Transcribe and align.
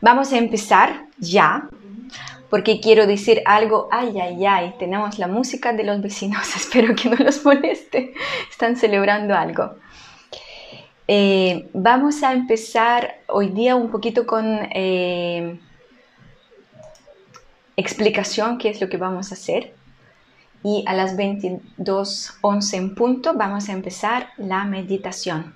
Vamos 0.00 0.32
a 0.32 0.38
empezar 0.38 1.06
ya, 1.18 1.68
porque 2.50 2.80
quiero 2.80 3.06
decir 3.06 3.42
algo, 3.44 3.88
ay, 3.90 4.18
ay, 4.20 4.46
ay, 4.46 4.74
tenemos 4.78 5.18
la 5.18 5.26
música 5.26 5.72
de 5.72 5.84
los 5.84 6.00
vecinos, 6.00 6.56
espero 6.56 6.94
que 6.94 7.08
no 7.08 7.16
los 7.16 7.44
moleste, 7.44 8.14
están 8.50 8.76
celebrando 8.76 9.34
algo. 9.34 9.74
Eh, 11.10 11.70
vamos 11.72 12.22
a 12.22 12.32
empezar 12.32 13.20
hoy 13.28 13.48
día 13.48 13.76
un 13.76 13.90
poquito 13.90 14.26
con 14.26 14.44
eh, 14.72 15.58
explicación, 17.76 18.58
qué 18.58 18.68
es 18.68 18.80
lo 18.80 18.88
que 18.88 18.98
vamos 18.98 19.30
a 19.30 19.34
hacer. 19.34 19.74
Y 20.62 20.84
a 20.86 20.92
las 20.92 21.16
22.11 21.16 22.74
en 22.74 22.94
punto 22.94 23.34
vamos 23.34 23.68
a 23.68 23.72
empezar 23.72 24.28
la 24.36 24.64
meditación. 24.64 25.54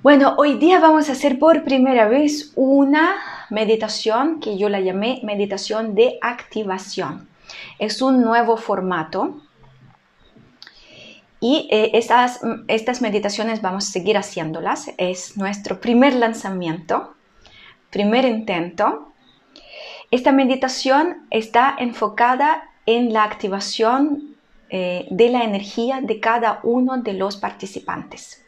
Bueno, 0.00 0.36
hoy 0.38 0.58
día 0.58 0.78
vamos 0.78 1.08
a 1.08 1.12
hacer 1.12 1.40
por 1.40 1.64
primera 1.64 2.06
vez 2.06 2.52
una 2.54 3.16
meditación 3.50 4.38
que 4.38 4.56
yo 4.56 4.68
la 4.68 4.78
llamé 4.78 5.20
meditación 5.24 5.96
de 5.96 6.20
activación. 6.22 7.28
Es 7.80 8.00
un 8.00 8.22
nuevo 8.22 8.56
formato 8.56 9.40
y 11.40 11.68
eh, 11.72 11.90
estas, 11.94 12.38
estas 12.68 13.02
meditaciones 13.02 13.60
vamos 13.60 13.88
a 13.88 13.90
seguir 13.90 14.16
haciéndolas. 14.16 14.92
Es 14.98 15.36
nuestro 15.36 15.80
primer 15.80 16.14
lanzamiento, 16.14 17.16
primer 17.90 18.24
intento. 18.24 19.12
Esta 20.12 20.30
meditación 20.30 21.26
está 21.30 21.74
enfocada 21.76 22.70
en 22.86 23.12
la 23.12 23.24
activación 23.24 24.36
eh, 24.70 25.08
de 25.10 25.28
la 25.28 25.42
energía 25.42 26.00
de 26.00 26.20
cada 26.20 26.60
uno 26.62 26.98
de 26.98 27.14
los 27.14 27.36
participantes. 27.36 28.44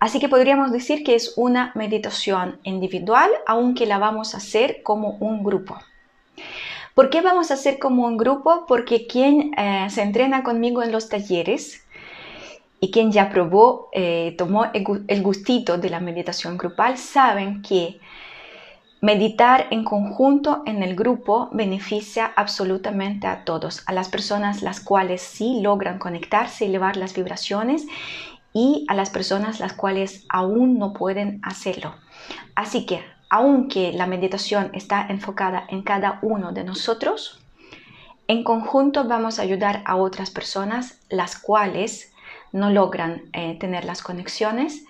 Así 0.00 0.20
que 0.20 0.28
podríamos 0.28 0.70
decir 0.72 1.02
que 1.04 1.14
es 1.14 1.34
una 1.36 1.72
meditación 1.74 2.58
individual, 2.62 3.30
aunque 3.46 3.86
la 3.86 3.98
vamos 3.98 4.34
a 4.34 4.38
hacer 4.38 4.82
como 4.82 5.16
un 5.20 5.42
grupo. 5.42 5.78
¿Por 6.94 7.10
qué 7.10 7.22
vamos 7.22 7.50
a 7.50 7.54
hacer 7.54 7.78
como 7.78 8.06
un 8.06 8.16
grupo? 8.16 8.66
Porque 8.68 9.06
quien 9.06 9.52
eh, 9.58 9.88
se 9.90 10.02
entrena 10.02 10.42
conmigo 10.42 10.82
en 10.82 10.92
los 10.92 11.08
talleres 11.08 11.84
y 12.80 12.90
quien 12.90 13.10
ya 13.12 13.30
probó, 13.30 13.88
eh, 13.92 14.34
tomó 14.36 14.66
el 14.72 15.22
gustito 15.22 15.78
de 15.78 15.90
la 15.90 16.00
meditación 16.00 16.58
grupal, 16.58 16.98
saben 16.98 17.62
que 17.62 17.98
meditar 19.04 19.66
en 19.70 19.84
conjunto 19.84 20.62
en 20.64 20.82
el 20.82 20.94
grupo 20.96 21.50
beneficia 21.52 22.32
absolutamente 22.36 23.26
a 23.26 23.44
todos, 23.44 23.82
a 23.86 23.92
las 23.92 24.08
personas 24.08 24.62
las 24.62 24.80
cuales 24.80 25.20
sí 25.20 25.60
logran 25.60 25.98
conectarse, 25.98 26.64
elevar 26.64 26.96
las 26.96 27.14
vibraciones 27.14 27.86
y 28.54 28.86
a 28.88 28.94
las 28.94 29.10
personas 29.10 29.60
las 29.60 29.74
cuales 29.74 30.24
aún 30.30 30.78
no 30.78 30.94
pueden 30.94 31.40
hacerlo. 31.42 31.96
Así 32.54 32.86
que, 32.86 33.04
aunque 33.28 33.92
la 33.92 34.06
meditación 34.06 34.70
está 34.72 35.06
enfocada 35.08 35.66
en 35.68 35.82
cada 35.82 36.20
uno 36.22 36.52
de 36.52 36.64
nosotros, 36.64 37.40
en 38.28 38.44
conjunto 38.44 39.04
vamos 39.04 39.38
a 39.38 39.42
ayudar 39.42 39.82
a 39.84 39.96
otras 39.96 40.30
personas 40.30 41.00
las 41.10 41.36
cuales 41.36 42.14
no 42.52 42.70
logran 42.70 43.24
eh, 43.32 43.58
tener 43.58 43.84
las 43.84 44.02
conexiones 44.02 44.84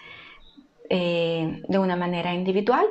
eh, 0.90 1.62
de 1.66 1.78
una 1.78 1.96
manera 1.96 2.34
individual, 2.34 2.86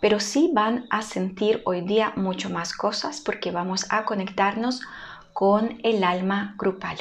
pero 0.00 0.18
sí 0.18 0.50
van 0.54 0.86
a 0.90 1.02
sentir 1.02 1.60
hoy 1.66 1.82
día 1.82 2.14
mucho 2.16 2.48
más 2.48 2.72
cosas 2.72 3.20
porque 3.20 3.50
vamos 3.50 3.86
a 3.90 4.06
conectarnos 4.06 4.80
con 5.34 5.78
el 5.82 6.02
alma 6.02 6.54
grupal. 6.58 6.96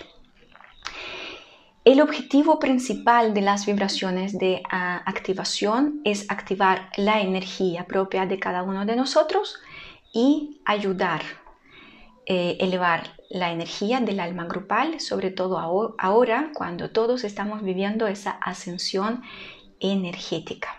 El 1.85 1.99
objetivo 1.99 2.59
principal 2.59 3.33
de 3.33 3.41
las 3.41 3.65
vibraciones 3.65 4.37
de 4.39 4.63
ah, 4.71 5.03
activación 5.05 5.99
es 6.05 6.31
activar 6.31 6.89
la 6.95 7.19
energía 7.19 7.85
propia 7.87 8.25
de 8.25 8.39
cada 8.39 8.63
uno 8.63 8.85
de 8.85 8.95
nosotros 8.95 9.57
y 10.13 10.61
ayudar 10.63 11.21
a 11.21 11.43
eh, 12.25 12.55
elevar 12.61 13.09
la 13.29 13.51
energía 13.51 13.99
del 13.99 14.21
alma 14.21 14.45
grupal, 14.45 15.01
sobre 15.01 15.29
todo 15.29 15.59
ahora 15.97 16.51
cuando 16.53 16.91
todos 16.91 17.25
estamos 17.25 17.61
viviendo 17.63 18.07
esa 18.07 18.31
ascensión 18.31 19.21
energética. 19.81 20.69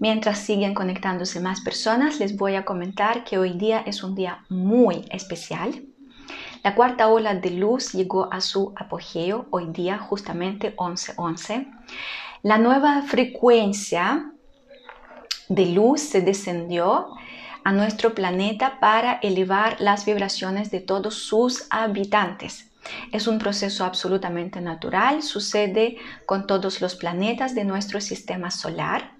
Mientras 0.00 0.40
siguen 0.40 0.74
conectándose 0.74 1.38
más 1.38 1.60
personas, 1.60 2.18
les 2.18 2.36
voy 2.36 2.56
a 2.56 2.64
comentar 2.64 3.22
que 3.22 3.38
hoy 3.38 3.52
día 3.52 3.84
es 3.86 4.02
un 4.02 4.16
día 4.16 4.44
muy 4.48 5.04
especial 5.10 5.84
la 6.62 6.74
cuarta 6.74 7.08
ola 7.08 7.34
de 7.34 7.50
luz 7.50 7.92
llegó 7.92 8.32
a 8.32 8.40
su 8.40 8.72
apogeo 8.76 9.46
hoy 9.50 9.66
día, 9.66 9.98
justamente 9.98 10.74
11-11. 10.76 11.68
La 12.42 12.58
nueva 12.58 13.02
frecuencia 13.02 14.32
de 15.48 15.66
luz 15.66 16.00
se 16.00 16.20
descendió 16.20 17.08
a 17.64 17.72
nuestro 17.72 18.14
planeta 18.14 18.80
para 18.80 19.14
elevar 19.22 19.80
las 19.80 20.04
vibraciones 20.04 20.70
de 20.70 20.80
todos 20.80 21.14
sus 21.14 21.66
habitantes. 21.70 22.70
Es 23.12 23.26
un 23.26 23.38
proceso 23.38 23.84
absolutamente 23.84 24.60
natural, 24.60 25.22
sucede 25.22 25.98
con 26.26 26.46
todos 26.46 26.80
los 26.80 26.94
planetas 26.96 27.54
de 27.54 27.64
nuestro 27.64 28.00
sistema 28.00 28.50
solar. 28.50 29.12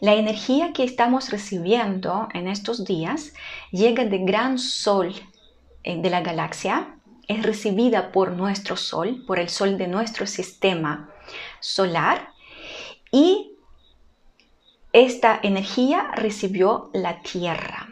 La 0.00 0.14
energía 0.14 0.72
que 0.72 0.84
estamos 0.84 1.30
recibiendo 1.30 2.28
en 2.34 2.46
estos 2.46 2.84
días 2.84 3.32
llega 3.72 4.04
de 4.04 4.18
gran 4.18 4.58
sol 4.58 5.14
de 5.84 6.10
la 6.10 6.20
galaxia 6.20 6.94
es 7.28 7.42
recibida 7.42 8.10
por 8.10 8.32
nuestro 8.32 8.76
Sol, 8.76 9.24
por 9.26 9.38
el 9.38 9.48
Sol 9.48 9.78
de 9.78 9.86
nuestro 9.86 10.26
sistema 10.26 11.10
solar 11.60 12.30
y 13.12 13.52
esta 14.92 15.38
energía 15.42 16.10
recibió 16.14 16.90
la 16.94 17.20
Tierra. 17.20 17.88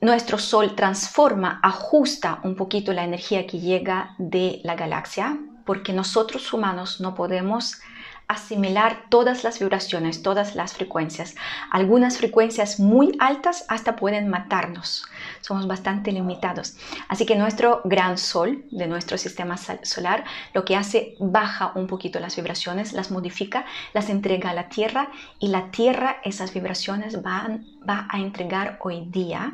Nuestro 0.00 0.38
Sol 0.38 0.76
transforma, 0.76 1.58
ajusta 1.62 2.40
un 2.44 2.54
poquito 2.54 2.92
la 2.92 3.02
energía 3.02 3.46
que 3.48 3.58
llega 3.58 4.14
de 4.18 4.60
la 4.62 4.76
galaxia, 4.76 5.36
porque 5.66 5.92
nosotros 5.92 6.52
humanos 6.52 7.00
no 7.00 7.16
podemos 7.16 7.80
asimilar 8.28 9.06
todas 9.08 9.42
las 9.42 9.58
vibraciones, 9.58 10.22
todas 10.22 10.54
las 10.54 10.74
frecuencias. 10.74 11.34
Algunas 11.70 12.18
frecuencias 12.18 12.78
muy 12.78 13.16
altas 13.18 13.64
hasta 13.68 13.96
pueden 13.96 14.28
matarnos. 14.28 15.04
Somos 15.40 15.66
bastante 15.66 16.12
limitados. 16.12 16.76
Así 17.08 17.26
que 17.26 17.36
nuestro 17.36 17.80
gran 17.84 18.18
sol 18.18 18.64
de 18.70 18.86
nuestro 18.86 19.18
sistema 19.18 19.56
solar 19.56 20.24
lo 20.54 20.64
que 20.64 20.76
hace 20.76 21.16
baja 21.18 21.72
un 21.74 21.86
poquito 21.86 22.20
las 22.20 22.36
vibraciones, 22.36 22.92
las 22.92 23.10
modifica, 23.10 23.64
las 23.94 24.10
entrega 24.10 24.50
a 24.50 24.54
la 24.54 24.68
Tierra 24.68 25.10
y 25.38 25.48
la 25.48 25.70
Tierra 25.70 26.16
esas 26.24 26.52
vibraciones 26.52 27.22
van, 27.22 27.66
va 27.88 28.06
a 28.10 28.18
entregar 28.18 28.78
hoy 28.82 29.06
día 29.06 29.52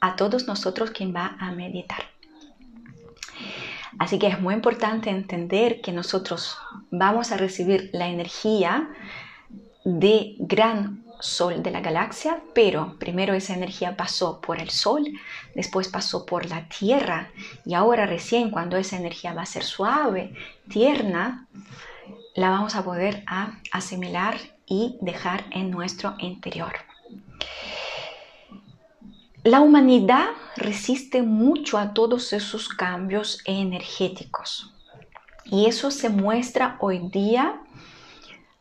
a 0.00 0.16
todos 0.16 0.46
nosotros 0.46 0.90
quien 0.90 1.14
va 1.14 1.36
a 1.38 1.50
meditar. 1.52 2.04
Así 3.98 4.18
que 4.18 4.28
es 4.28 4.40
muy 4.40 4.54
importante 4.54 5.10
entender 5.10 5.80
que 5.80 5.92
nosotros 5.92 6.56
vamos 6.90 7.32
a 7.32 7.36
recibir 7.36 7.90
la 7.92 8.08
energía 8.08 8.88
de 9.84 10.36
gran 10.38 11.04
sol 11.20 11.62
de 11.62 11.70
la 11.70 11.80
galaxia, 11.80 12.40
pero 12.54 12.96
primero 12.98 13.34
esa 13.34 13.54
energía 13.54 13.96
pasó 13.96 14.40
por 14.40 14.60
el 14.60 14.70
sol, 14.70 15.04
después 15.54 15.88
pasó 15.88 16.24
por 16.24 16.46
la 16.46 16.68
tierra 16.68 17.30
y 17.64 17.74
ahora 17.74 18.06
recién 18.06 18.50
cuando 18.50 18.76
esa 18.76 18.96
energía 18.96 19.34
va 19.34 19.42
a 19.42 19.46
ser 19.46 19.64
suave, 19.64 20.34
tierna, 20.68 21.46
la 22.34 22.50
vamos 22.50 22.74
a 22.74 22.84
poder 22.84 23.24
asimilar 23.72 24.36
y 24.66 24.96
dejar 25.00 25.44
en 25.50 25.70
nuestro 25.70 26.14
interior. 26.18 26.72
La 29.44 29.60
humanidad 29.60 30.26
resiste 30.56 31.22
mucho 31.22 31.78
a 31.78 31.94
todos 31.94 32.32
esos 32.32 32.68
cambios 32.68 33.40
energéticos 33.44 34.74
y 35.44 35.66
eso 35.66 35.90
se 35.90 36.10
muestra 36.10 36.76
hoy 36.80 37.08
día 37.08 37.62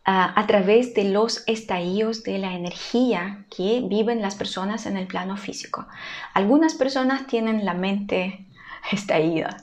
a 0.09 0.48
través 0.48 0.94
de 0.94 1.04
los 1.04 1.44
estallidos 1.48 2.24
de 2.24 2.38
la 2.38 2.54
energía 2.54 3.45
que 3.54 3.81
viven 3.83 4.21
las 4.21 4.36
personas 4.36 4.86
en 4.86 4.95
el 4.95 5.06
plano 5.06 5.36
físico. 5.36 5.86
Algunas 6.33 6.75
personas 6.75 7.27
tienen 7.27 7.65
la 7.65 7.74
mente 7.74 8.45
estallida, 8.92 9.57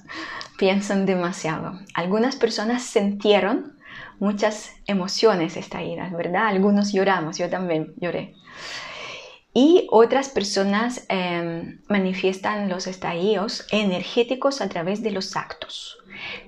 piensan 0.59 1.07
demasiado. 1.07 1.79
Algunas 1.95 2.37
personas 2.37 2.83
sintieron 2.83 3.79
muchas 4.21 4.73
emociones 4.87 5.57
estallidas, 5.57 6.13
¿verdad? 6.13 6.49
Algunos 6.49 6.93
lloramos, 6.93 7.39
yo 7.39 7.49
también 7.49 7.95
lloré. 7.97 8.35
Y 9.55 9.87
otras 9.91 10.29
personas 10.29 11.07
em, 11.09 11.81
manifiestan 11.89 12.69
los 12.69 12.87
estallidos 12.87 13.67
energéticos 13.71 14.61
a 14.61 14.69
través 14.69 15.03
de 15.03 15.11
los 15.11 15.37
actos, 15.37 15.97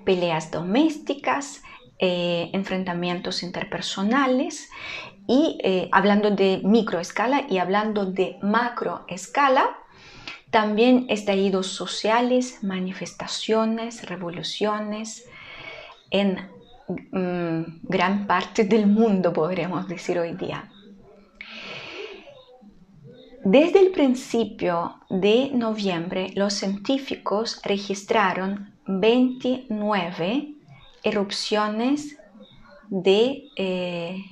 peleas 0.05 0.51
domésticas, 0.51 1.63
eh, 1.99 2.51
enfrentamientos 2.53 3.43
interpersonales 3.43 4.69
y 5.27 5.59
eh, 5.63 5.89
hablando 5.93 6.31
de 6.31 6.61
microescala 6.63 7.47
y 7.49 7.59
hablando 7.59 8.05
de 8.05 8.39
macroescala, 8.43 9.77
también 10.51 11.07
estallidos 11.09 11.69
sociales, 11.69 12.63
manifestaciones, 12.63 14.07
revoluciones 14.09 15.27
en 16.11 16.39
mm, 16.89 17.81
gran 17.83 18.27
parte 18.27 18.65
del 18.65 18.87
mundo, 18.87 19.33
podríamos 19.33 19.89
decir 19.89 20.19
hoy 20.19 20.33
día. 20.33 20.71
Desde 23.43 23.81
el 23.81 23.93
principio 23.93 24.97
de 25.09 25.51
noviembre, 25.55 26.33
los 26.35 26.53
científicos 26.53 27.61
registraron 27.65 28.75
29 28.87 30.56
erupciones 31.07 32.17
de 32.89 33.45
eh, 33.55 34.25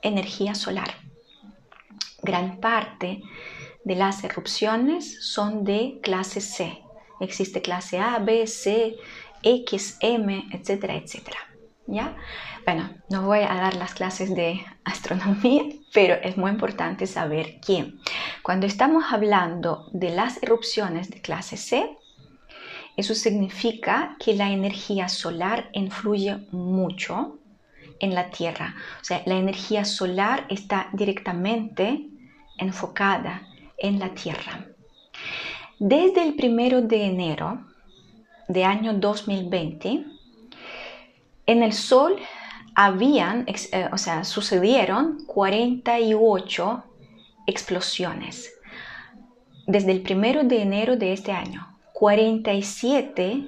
energía 0.00 0.54
solar. 0.54 0.94
Gran 2.22 2.60
parte 2.60 3.20
de 3.84 3.96
las 3.96 4.22
erupciones 4.22 5.26
son 5.26 5.64
de 5.64 5.98
clase 6.02 6.40
C. 6.40 6.78
Existe 7.18 7.60
clase 7.60 7.98
A, 7.98 8.20
B, 8.20 8.46
C, 8.46 8.96
X, 9.42 9.98
M, 10.00 10.48
etcétera, 10.52 10.94
etcétera. 10.94 11.38
¿Ya? 11.88 12.16
Bueno, 12.64 12.90
no 13.08 13.26
voy 13.26 13.40
a 13.40 13.54
dar 13.54 13.74
las 13.74 13.94
clases 13.94 14.32
de 14.32 14.64
astronomía, 14.84 15.64
pero 15.92 16.14
es 16.14 16.36
muy 16.36 16.52
importante 16.52 17.08
saber 17.08 17.58
que 17.60 17.94
cuando 18.44 18.68
estamos 18.68 19.02
hablando 19.10 19.88
de 19.92 20.10
las 20.10 20.40
erupciones 20.44 21.10
de 21.10 21.20
clase 21.20 21.56
C, 21.56 21.98
eso 23.00 23.14
significa 23.14 24.16
que 24.18 24.34
la 24.34 24.50
energía 24.50 25.08
solar 25.08 25.70
influye 25.72 26.36
mucho 26.52 27.38
en 27.98 28.14
la 28.14 28.30
Tierra. 28.30 28.74
O 29.00 29.04
sea, 29.04 29.22
la 29.26 29.36
energía 29.36 29.84
solar 29.84 30.46
está 30.48 30.88
directamente 30.92 32.06
enfocada 32.58 33.48
en 33.78 33.98
la 33.98 34.10
Tierra. 34.10 34.66
Desde 35.78 36.22
el 36.22 36.34
primero 36.34 36.82
de 36.82 37.04
enero 37.04 37.64
de 38.48 38.64
año 38.64 38.92
2020, 38.94 40.04
en 41.46 41.62
el 41.62 41.72
Sol 41.72 42.16
habían, 42.74 43.46
eh, 43.48 43.88
o 43.92 43.98
sea, 43.98 44.24
sucedieron 44.24 45.24
48 45.26 46.84
explosiones. 47.46 48.52
Desde 49.66 49.92
el 49.92 50.02
primero 50.02 50.44
de 50.44 50.62
enero 50.62 50.96
de 50.96 51.12
este 51.12 51.32
año, 51.32 51.69
47 52.00 53.46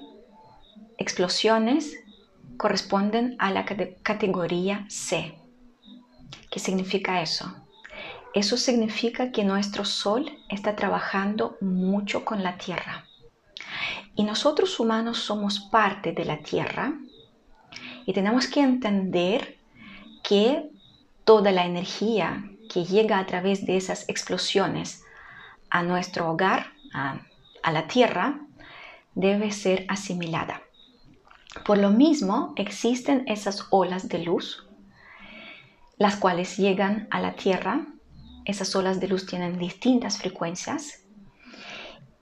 explosiones 0.99 1.97
corresponden 2.59 3.35
a 3.39 3.51
la 3.51 3.65
categoría 3.65 4.85
C. 4.91 5.39
¿Qué 6.51 6.61
significa 6.61 7.23
eso? 7.23 7.51
Eso 8.35 8.59
significa 8.59 9.33
que 9.33 9.43
nuestro 9.43 9.87
Sol 9.87 10.31
está 10.51 10.77
trabajando 10.77 11.57
mucho 11.63 12.27
con 12.27 12.43
la 12.43 12.59
Tierra. 12.59 13.07
Y 14.17 14.25
nosotros 14.25 14.79
humanos 14.79 15.17
somos 15.17 15.59
parte 15.59 16.13
de 16.13 16.27
la 16.27 16.41
Tierra 16.43 16.93
y 18.05 18.13
tenemos 18.13 18.49
que 18.49 18.61
entender 18.61 19.57
que 20.23 20.69
toda 21.25 21.53
la 21.53 21.65
energía 21.65 22.51
que 22.71 22.85
llega 22.85 23.19
a 23.19 23.25
través 23.25 23.65
de 23.65 23.79
esas 23.79 24.07
explosiones 24.11 25.05
a 25.71 25.83
nuestro 25.83 26.31
hogar, 26.31 26.67
a, 26.93 27.23
la 27.71 27.87
Tierra, 27.87 28.41
debe 29.15 29.53
ser 29.53 29.85
asimilada. 29.89 30.63
Por 31.65 31.79
lo 31.79 31.91
mismo, 31.91 32.55
existen 32.57 33.25
esas 33.29 33.67
olas 33.71 34.09
de 34.09 34.19
luz, 34.19 34.67
las 35.99 36.17
cuales 36.17 36.57
llegan 36.57 37.07
a 37.11 37.21
la 37.21 37.35
Tierra. 37.35 37.87
Esas 38.45 38.75
olas 38.75 38.99
de 38.99 39.09
luz 39.09 39.27
tienen 39.27 39.59
distintas 39.59 40.19
frecuencias 40.19 41.03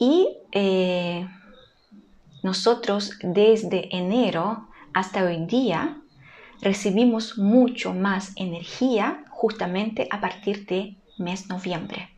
y 0.00 0.38
eh, 0.52 1.28
nosotros 2.42 3.18
desde 3.22 3.94
enero 3.94 4.68
hasta 4.94 5.22
hoy 5.22 5.44
día 5.44 5.98
recibimos 6.62 7.38
mucho 7.38 7.92
más 7.92 8.32
energía 8.36 9.24
justamente 9.28 10.08
a 10.10 10.20
partir 10.20 10.66
de 10.66 10.96
mes 11.18 11.48
noviembre. 11.48 12.08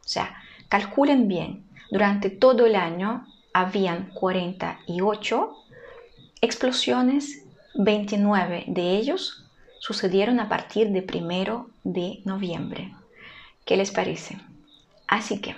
O 0.00 0.08
sea, 0.08 0.36
calculen 0.68 1.26
bien, 1.26 1.63
durante 1.90 2.30
todo 2.30 2.66
el 2.66 2.76
año 2.76 3.26
habían 3.52 4.10
48 4.10 5.56
explosiones, 6.40 7.44
29 7.74 8.64
de 8.68 8.96
ellos 8.96 9.44
sucedieron 9.80 10.40
a 10.40 10.48
partir 10.48 10.90
de 10.90 11.02
primero 11.02 11.70
de 11.82 12.20
noviembre. 12.24 12.94
¿Qué 13.64 13.76
les 13.76 13.90
parece? 13.90 14.38
Así 15.06 15.40
que, 15.40 15.54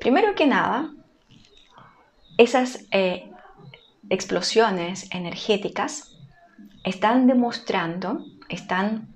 primero 0.00 0.34
que 0.34 0.46
nada, 0.46 0.90
esas 2.38 2.86
eh, 2.90 3.30
explosiones 4.10 5.08
energéticas 5.12 6.16
están 6.82 7.26
demostrando, 7.26 8.24
están 8.48 9.08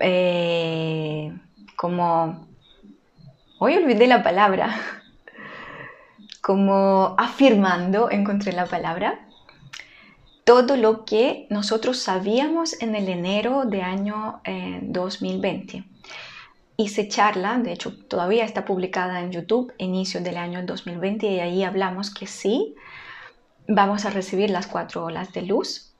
eh, 0.00 1.36
como, 1.76 2.47
hoy 3.58 3.76
olvidé 3.76 4.06
la 4.06 4.22
palabra, 4.22 4.76
como 6.40 7.14
afirmando, 7.18 8.10
encontré 8.10 8.52
la 8.52 8.66
palabra, 8.66 9.26
todo 10.44 10.76
lo 10.76 11.04
que 11.04 11.46
nosotros 11.50 11.98
sabíamos 11.98 12.80
en 12.80 12.94
el 12.94 13.08
enero 13.08 13.64
de 13.64 13.82
año 13.82 14.40
2020. 14.82 15.76
Eh, 15.76 15.84
Hice 16.80 17.08
charla, 17.08 17.58
de 17.58 17.72
hecho 17.72 17.92
todavía 18.06 18.44
está 18.44 18.64
publicada 18.64 19.20
en 19.20 19.32
YouTube, 19.32 19.72
inicio 19.78 20.20
del 20.20 20.36
año 20.36 20.64
2020, 20.64 21.26
y 21.26 21.40
ahí 21.40 21.64
hablamos 21.64 22.14
que 22.14 22.28
sí, 22.28 22.76
vamos 23.66 24.04
a 24.04 24.10
recibir 24.10 24.50
las 24.50 24.68
cuatro 24.68 25.04
olas 25.04 25.32
de 25.32 25.42
luz. 25.42 25.92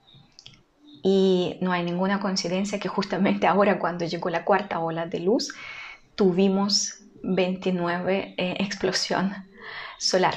Y 1.02 1.58
no 1.60 1.72
hay 1.72 1.82
ninguna 1.82 2.20
coincidencia 2.20 2.78
que 2.78 2.88
justamente 2.88 3.48
ahora 3.48 3.80
cuando 3.80 4.04
llegó 4.04 4.30
la 4.30 4.44
cuarta 4.44 4.78
ola 4.78 5.06
de 5.06 5.18
luz, 5.18 5.52
tuvimos 6.14 6.97
29 7.22 8.34
eh, 8.36 8.56
explosión 8.60 9.34
solar. 9.98 10.34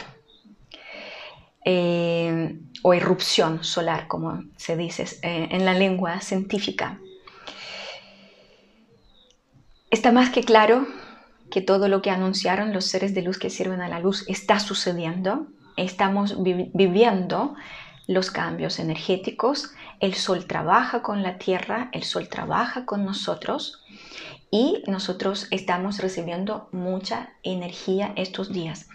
Eh, 1.63 2.59
o 2.81 2.93
erupción 2.93 3.63
solar, 3.63 4.07
como 4.07 4.43
se 4.57 4.75
dice 4.75 5.03
eh, 5.21 5.49
en 5.51 5.63
la 5.65 5.73
lengua 5.73 6.19
científica. 6.21 6.99
Está 9.91 10.11
más 10.11 10.31
que 10.31 10.43
claro 10.43 10.87
que 11.51 11.61
todo 11.61 11.87
lo 11.87 12.01
que 12.01 12.09
anunciaron 12.09 12.73
los 12.73 12.85
seres 12.85 13.13
de 13.13 13.21
luz 13.21 13.37
que 13.37 13.49
sirven 13.49 13.81
a 13.81 13.89
la 13.89 13.99
luz 13.99 14.25
está 14.27 14.59
sucediendo 14.59 15.47
estamos 15.77 16.35
viviendo 16.41 17.55
los 18.07 18.31
cambios 18.31 18.79
energéticos, 18.79 19.71
el 19.99 20.15
sol 20.15 20.45
trabaja 20.45 21.01
con 21.01 21.21
la 21.21 21.37
tierra, 21.37 21.89
el 21.93 22.03
sol 22.03 22.27
trabaja 22.27 22.85
con 22.85 23.05
nosotros 23.05 23.83
y 24.51 24.83
nosotros 24.85 25.47
estamos 25.49 25.99
recibiendo 25.99 26.67
mucha 26.73 27.29
energía 27.41 28.11
estos 28.17 28.51
días. 28.51 28.89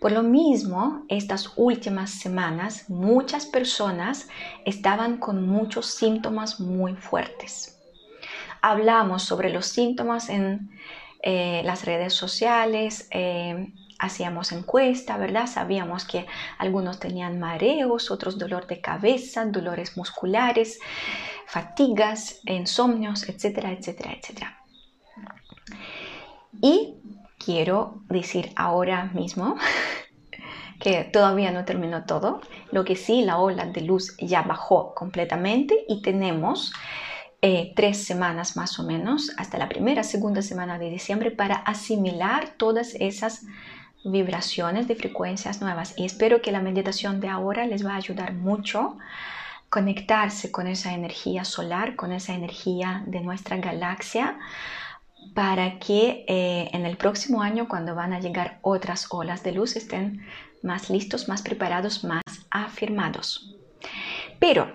Por 0.00 0.10
lo 0.10 0.22
mismo, 0.22 1.04
estas 1.08 1.52
últimas 1.56 2.10
semanas 2.10 2.88
muchas 2.88 3.44
personas 3.44 4.28
estaban 4.64 5.18
con 5.18 5.46
muchos 5.46 5.86
síntomas 5.94 6.60
muy 6.60 6.96
fuertes. 6.96 7.78
Hablamos 8.62 9.22
sobre 9.22 9.50
los 9.50 9.66
síntomas 9.66 10.30
en 10.30 10.70
eh, 11.22 11.60
las 11.64 11.84
redes 11.84 12.14
sociales, 12.14 13.06
eh, 13.10 13.70
hacíamos 13.98 14.50
encuesta, 14.50 15.18
¿verdad? 15.18 15.46
Sabíamos 15.46 16.06
que 16.06 16.26
algunos 16.58 16.98
tenían 16.98 17.38
mareos, 17.38 18.10
otros 18.10 18.38
dolor 18.38 18.66
de 18.66 18.80
cabeza, 18.80 19.44
dolores 19.44 19.96
musculares, 19.96 20.80
fatigas, 21.46 22.40
insomnios, 22.46 23.28
etcétera, 23.28 23.72
etcétera, 23.72 24.14
etcétera. 24.14 24.61
Y 26.62 26.94
quiero 27.44 28.02
decir 28.08 28.52
ahora 28.56 29.10
mismo 29.12 29.56
que 30.80 31.04
todavía 31.04 31.50
no 31.50 31.64
terminó 31.66 32.04
todo, 32.04 32.40
lo 32.70 32.84
que 32.84 32.96
sí, 32.96 33.22
la 33.22 33.38
ola 33.38 33.66
de 33.66 33.82
luz 33.82 34.16
ya 34.18 34.42
bajó 34.42 34.94
completamente 34.94 35.84
y 35.88 36.00
tenemos 36.00 36.72
eh, 37.42 37.72
tres 37.74 38.04
semanas 38.04 38.56
más 38.56 38.78
o 38.78 38.84
menos, 38.84 39.32
hasta 39.36 39.58
la 39.58 39.68
primera, 39.68 40.04
segunda 40.04 40.42
semana 40.42 40.78
de 40.78 40.90
diciembre, 40.90 41.32
para 41.32 41.56
asimilar 41.56 42.50
todas 42.56 42.94
esas 42.94 43.44
vibraciones 44.04 44.86
de 44.86 44.94
frecuencias 44.94 45.60
nuevas. 45.60 45.94
Y 45.96 46.04
espero 46.04 46.40
que 46.42 46.52
la 46.52 46.60
meditación 46.60 47.20
de 47.20 47.28
ahora 47.28 47.66
les 47.66 47.84
va 47.84 47.94
a 47.94 47.96
ayudar 47.96 48.34
mucho 48.34 48.96
conectarse 49.68 50.52
con 50.52 50.66
esa 50.66 50.92
energía 50.92 51.44
solar, 51.44 51.96
con 51.96 52.12
esa 52.12 52.34
energía 52.34 53.02
de 53.06 53.20
nuestra 53.20 53.56
galaxia, 53.56 54.38
para 55.34 55.78
que 55.78 56.24
eh, 56.28 56.70
en 56.72 56.86
el 56.86 56.96
próximo 56.96 57.42
año, 57.42 57.68
cuando 57.68 57.94
van 57.94 58.12
a 58.12 58.20
llegar 58.20 58.58
otras 58.62 59.06
olas 59.10 59.42
de 59.42 59.52
luz, 59.52 59.76
estén 59.76 60.26
más 60.62 60.90
listos, 60.90 61.28
más 61.28 61.42
preparados, 61.42 62.04
más 62.04 62.22
afirmados. 62.50 63.56
Pero 64.38 64.72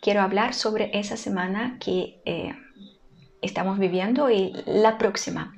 quiero 0.00 0.22
hablar 0.22 0.54
sobre 0.54 0.96
esa 0.98 1.16
semana 1.16 1.78
que 1.80 2.20
eh, 2.24 2.54
estamos 3.42 3.78
viviendo 3.78 4.30
y 4.30 4.52
la 4.66 4.98
próxima. 4.98 5.54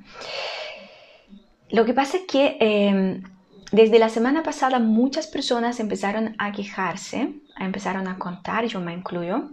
Lo 1.71 1.85
que 1.85 1.93
pasa 1.93 2.17
es 2.19 2.23
que 2.27 2.57
em, 2.61 3.23
desde 3.73 3.99
la 3.99 4.09
semana 4.09 4.43
pasada 4.43 4.79
muchas 4.79 5.27
personas 5.27 5.81
empezaron 5.81 6.35
a 6.39 6.53
quejarse, 6.53 7.35
empezaron 7.59 8.09
a 8.09 8.19
contar, 8.19 8.65
yo 8.65 8.81
me 8.81 8.95
incluyo, 8.95 9.51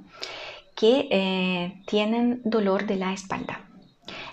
que 0.75 1.07
eh, 1.11 1.81
tienen 1.85 2.41
dolor 2.45 2.85
de 2.85 2.95
la 2.95 3.13
espalda. 3.13 3.61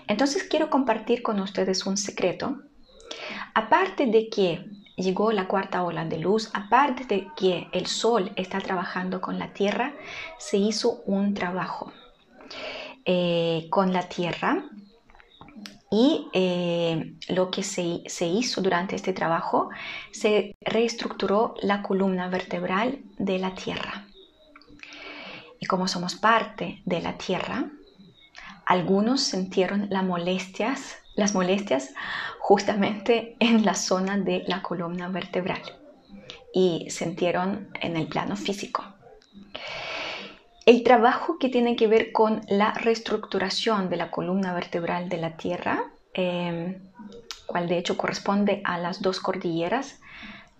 Entonces 0.07 0.43
quiero 0.43 0.69
compartir 0.69 1.21
con 1.21 1.39
ustedes 1.39 1.85
un 1.85 1.97
secreto. 1.97 2.57
Aparte 3.53 4.05
de 4.07 4.29
que 4.29 4.65
llegó 4.95 5.31
la 5.31 5.47
cuarta 5.47 5.83
ola 5.83 6.05
de 6.05 6.17
luz, 6.17 6.49
aparte 6.53 7.05
de 7.05 7.27
que 7.35 7.67
el 7.71 7.87
sol 7.87 8.31
está 8.35 8.59
trabajando 8.59 9.21
con 9.21 9.39
la 9.39 9.53
tierra, 9.53 9.93
se 10.37 10.57
hizo 10.57 11.01
un 11.05 11.33
trabajo 11.33 11.91
eh, 13.05 13.67
con 13.69 13.91
la 13.93 14.07
tierra 14.07 14.65
y 15.91 16.27
eh, 16.33 17.13
lo 17.29 17.51
que 17.51 17.61
se, 17.61 18.01
se, 18.07 18.25
hizo 18.25 18.61
durante 18.61 18.95
este 18.95 19.13
trabajo, 19.13 19.69
se 20.11 20.55
reestructuró 20.61 21.53
la 21.61 21.83
columna 21.83 22.29
vertebral 22.29 22.99
de 23.19 23.37
la 23.37 23.53
Tierra. 23.53 24.07
Y 25.59 25.67
como 25.67 25.87
somos 25.87 26.15
parte 26.15 26.81
de 26.85 26.99
la 26.99 27.15
Tierra, 27.19 27.69
algunos 28.65 29.21
sintieron 29.21 29.87
las 29.89 30.03
molestias, 30.03 30.97
las 31.15 31.33
molestias 31.33 31.93
justamente 32.39 33.35
en 33.39 33.65
la 33.65 33.75
zona 33.75 34.17
de 34.17 34.43
la 34.47 34.61
columna 34.61 35.09
vertebral 35.09 35.61
y 36.53 36.87
sintieron 36.89 37.69
en 37.81 37.97
el 37.97 38.07
plano 38.07 38.35
físico. 38.35 38.83
El 40.65 40.83
trabajo 40.83 41.37
que 41.39 41.49
tiene 41.49 41.75
que 41.75 41.87
ver 41.87 42.11
con 42.13 42.41
la 42.47 42.71
reestructuración 42.71 43.89
de 43.89 43.97
la 43.97 44.11
columna 44.11 44.53
vertebral 44.53 45.09
de 45.09 45.17
la 45.17 45.35
Tierra, 45.35 45.91
em, 46.13 46.79
cual 47.45 47.67
de 47.67 47.77
hecho 47.77 47.97
corresponde 47.97 48.61
a 48.63 48.77
las 48.77 49.01
dos 49.01 49.19
cordilleras, 49.19 49.99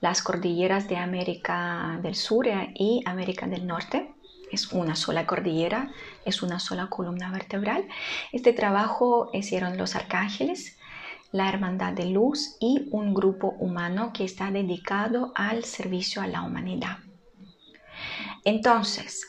las 0.02 0.22
cordilleras 0.22 0.90
de 0.90 0.98
América 0.98 2.00
del 2.02 2.16
Sur 2.16 2.48
y 2.48 3.02
América 3.06 3.48
del 3.48 3.66
Norte. 3.66 4.13
Es 4.54 4.72
una 4.72 4.96
sola 4.96 5.26
cordillera, 5.26 5.92
es 6.26 6.44
una 6.44 6.60
sola 6.60 6.88
columna 6.88 7.32
vertebral. 7.32 7.88
Este 8.32 8.54
trabajo 8.54 9.32
hicieron 9.34 9.78
los 9.78 9.96
arcángeles, 9.96 10.78
la 11.32 11.50
Hermandad 11.50 11.94
de 11.94 12.06
Luz 12.06 12.56
y 12.60 12.88
un 12.92 13.16
grupo 13.16 13.56
humano 13.60 14.12
que 14.14 14.24
está 14.24 14.52
dedicado 14.52 15.32
al 15.34 15.66
servicio 15.66 16.22
a 16.22 16.28
la 16.28 16.44
humanidad. 16.44 17.00
Entonces, 18.46 19.28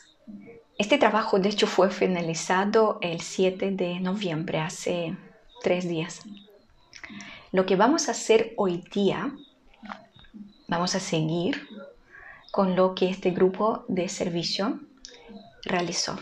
este 0.77 0.99
trabajo 0.99 1.39
de 1.39 1.49
hecho 1.49 1.65
fue 1.65 1.89
finalizado 1.89 2.99
el 3.01 3.21
7 3.21 3.71
de 3.71 3.99
noviembre, 3.99 4.59
hace 4.59 5.17
tres 5.63 5.89
días. 5.89 6.21
Lo 7.51 7.65
que 7.65 7.75
vamos 7.75 8.07
a 8.07 8.11
hacer 8.11 8.53
hoy 8.57 8.83
día, 8.93 9.31
vamos 10.67 10.93
a 10.93 10.99
seguir 10.99 11.67
con 12.51 12.75
lo 12.75 12.93
que 12.93 13.09
este 13.09 13.31
grupo 13.31 13.85
de 13.87 14.07
servicio 14.07 14.79
realizó. 15.65 16.17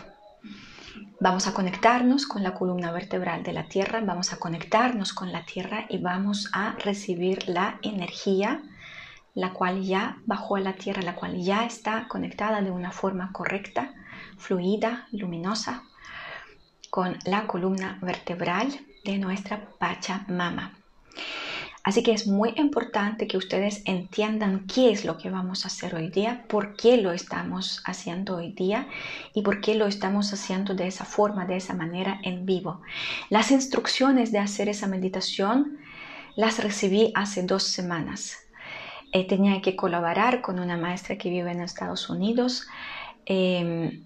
Vamos 1.20 1.46
a 1.46 1.54
conectarnos 1.54 2.26
con 2.26 2.42
la 2.42 2.54
columna 2.54 2.92
vertebral 2.92 3.42
de 3.42 3.52
la 3.52 3.64
Tierra, 3.64 4.00
vamos 4.00 4.32
a 4.32 4.38
conectarnos 4.38 5.12
con 5.12 5.32
la 5.32 5.44
Tierra 5.44 5.86
y 5.88 5.98
vamos 5.98 6.50
a 6.52 6.74
recibir 6.78 7.48
la 7.48 7.78
energía, 7.82 8.62
la 9.34 9.52
cual 9.52 9.82
ya 9.82 10.18
bajó 10.26 10.56
a 10.56 10.60
la 10.60 10.74
Tierra, 10.74 11.02
la 11.02 11.14
cual 11.14 11.40
ya 11.42 11.64
está 11.64 12.06
conectada 12.08 12.62
de 12.62 12.70
una 12.70 12.90
forma 12.90 13.32
correcta 13.32 13.94
fluida, 14.36 15.06
luminosa, 15.12 15.82
con 16.90 17.18
la 17.24 17.46
columna 17.46 17.98
vertebral 18.02 18.68
de 19.04 19.18
nuestra 19.18 19.68
Pachamama. 19.78 20.72
Así 21.84 22.02
que 22.02 22.12
es 22.12 22.26
muy 22.26 22.54
importante 22.56 23.26
que 23.26 23.36
ustedes 23.36 23.82
entiendan 23.84 24.66
qué 24.66 24.90
es 24.90 25.04
lo 25.04 25.18
que 25.18 25.28
vamos 25.28 25.64
a 25.64 25.68
hacer 25.68 25.94
hoy 25.94 26.08
día, 26.08 26.44
por 26.48 26.76
qué 26.76 26.96
lo 26.96 27.12
estamos 27.12 27.82
haciendo 27.84 28.36
hoy 28.36 28.52
día 28.52 28.88
y 29.34 29.42
por 29.42 29.60
qué 29.60 29.74
lo 29.74 29.86
estamos 29.86 30.32
haciendo 30.32 30.74
de 30.74 30.86
esa 30.86 31.04
forma, 31.04 31.44
de 31.44 31.56
esa 31.56 31.74
manera 31.74 32.18
en 32.22 32.46
vivo. 32.46 32.80
Las 33.28 33.50
instrucciones 33.50 34.32
de 34.32 34.38
hacer 34.38 34.70
esa 34.70 34.86
meditación 34.86 35.78
las 36.36 36.58
recibí 36.64 37.12
hace 37.14 37.42
dos 37.42 37.64
semanas. 37.64 38.38
Eh, 39.12 39.26
tenía 39.26 39.60
que 39.60 39.76
colaborar 39.76 40.40
con 40.40 40.58
una 40.58 40.78
maestra 40.78 41.16
que 41.18 41.28
vive 41.28 41.52
en 41.52 41.60
Estados 41.60 42.08
Unidos. 42.08 42.66
Em, 43.26 44.04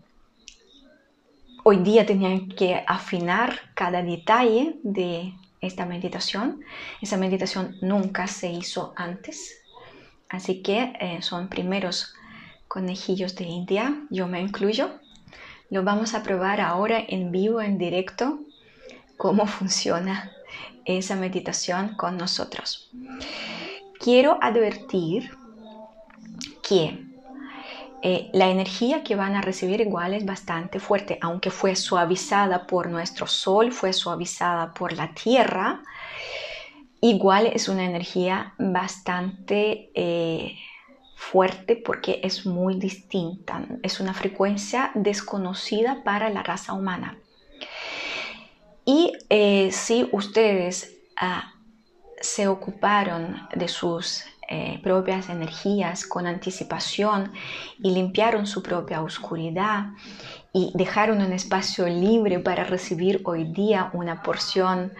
Hoy 1.70 1.80
día 1.80 2.06
tenían 2.06 2.48
que 2.48 2.82
afinar 2.86 3.60
cada 3.74 4.02
detalle 4.02 4.78
de 4.84 5.34
esta 5.60 5.86
meditación. 5.86 6.60
Esa 7.00 7.16
meditación 7.16 7.76
nunca 7.80 8.26
se 8.26 8.50
hizo 8.50 8.92
antes, 8.96 9.60
así 10.28 10.62
que 10.62 10.92
eh, 11.00 11.22
son 11.22 11.48
primeros 11.48 12.14
conejillos 12.68 13.34
de 13.34 13.44
India, 13.44 14.02
yo 14.10 14.26
me 14.26 14.40
incluyo. 14.40 15.00
Lo 15.70 15.82
vamos 15.82 16.14
a 16.14 16.22
probar 16.22 16.60
ahora 16.60 17.02
en 17.06 17.32
vivo, 17.32 17.60
en 17.60 17.78
directo, 17.78 18.40
cómo 19.16 19.46
funciona 19.58 20.32
esa 20.84 21.16
meditación 21.16 21.94
con 21.96 22.16
nosotros. 22.16 22.90
Quiero 24.00 24.38
advertir 24.40 25.30
que 26.62 27.07
eh, 28.02 28.30
la 28.32 28.48
energía 28.48 29.02
que 29.02 29.16
van 29.16 29.34
a 29.34 29.40
recibir 29.40 29.80
igual 29.80 30.14
es 30.14 30.24
bastante 30.24 30.78
fuerte, 30.78 31.18
aunque 31.20 31.50
fue 31.50 31.74
suavizada 31.74 32.66
por 32.66 32.88
nuestro 32.88 33.26
sol, 33.26 33.72
fue 33.72 33.92
suavizada 33.92 34.72
por 34.72 34.92
la 34.92 35.12
tierra, 35.14 35.82
igual 37.00 37.46
es 37.46 37.68
una 37.68 37.84
energía 37.84 38.54
bastante 38.58 39.90
eh, 39.94 40.56
fuerte 41.16 41.74
porque 41.74 42.20
es 42.22 42.46
muy 42.46 42.78
distinta, 42.78 43.66
es 43.82 43.98
una 43.98 44.14
frecuencia 44.14 44.92
desconocida 44.94 46.04
para 46.04 46.30
la 46.30 46.44
raza 46.44 46.74
humana. 46.74 47.18
Y 48.84 49.12
eh, 49.28 49.70
si 49.72 50.08
ustedes 50.12 50.96
ah, 51.16 51.52
se 52.20 52.46
ocuparon 52.46 53.48
de 53.54 53.66
sus 53.66 54.24
eh, 54.50 54.80
propias 54.82 55.28
energías 55.28 56.06
con 56.06 56.26
anticipación 56.26 57.32
y 57.82 57.90
limpiaron 57.90 58.46
su 58.46 58.62
propia 58.62 59.02
oscuridad 59.02 59.88
y 60.54 60.72
dejaron 60.74 61.20
un 61.20 61.32
espacio 61.32 61.86
libre 61.86 62.38
para 62.38 62.64
recibir 62.64 63.20
hoy 63.24 63.44
día 63.52 63.90
una 63.92 64.22
porción 64.22 64.94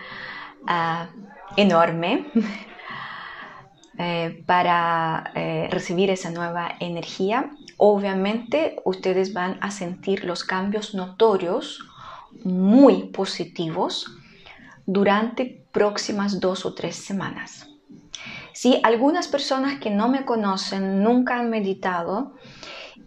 ah, 0.67 1.09
enorme 1.57 2.26
eh, 3.99 4.43
para 4.45 5.33
eh, 5.35 5.69
recibir 5.71 6.11
esa 6.11 6.31
nueva 6.31 6.73
energía. 6.78 7.50
Obviamente 7.78 8.76
ustedes 8.85 9.33
van 9.33 9.57
a 9.62 9.71
sentir 9.71 10.25
los 10.25 10.45
cambios 10.45 10.95
notorios 10.95 11.81
muy 12.45 13.05
positivos 13.05 14.14
durante 14.85 15.64
próximas 15.73 16.38
dos 16.38 16.67
o 16.67 16.75
tres 16.75 16.97
semanas. 16.97 17.67
Si 18.61 18.81
algunas 18.83 19.29
personas 19.29 19.79
que 19.79 19.88
no 19.88 20.09
me 20.09 20.25
conocen 20.25 21.05
nunca 21.05 21.38
han 21.38 21.49
meditado 21.49 22.35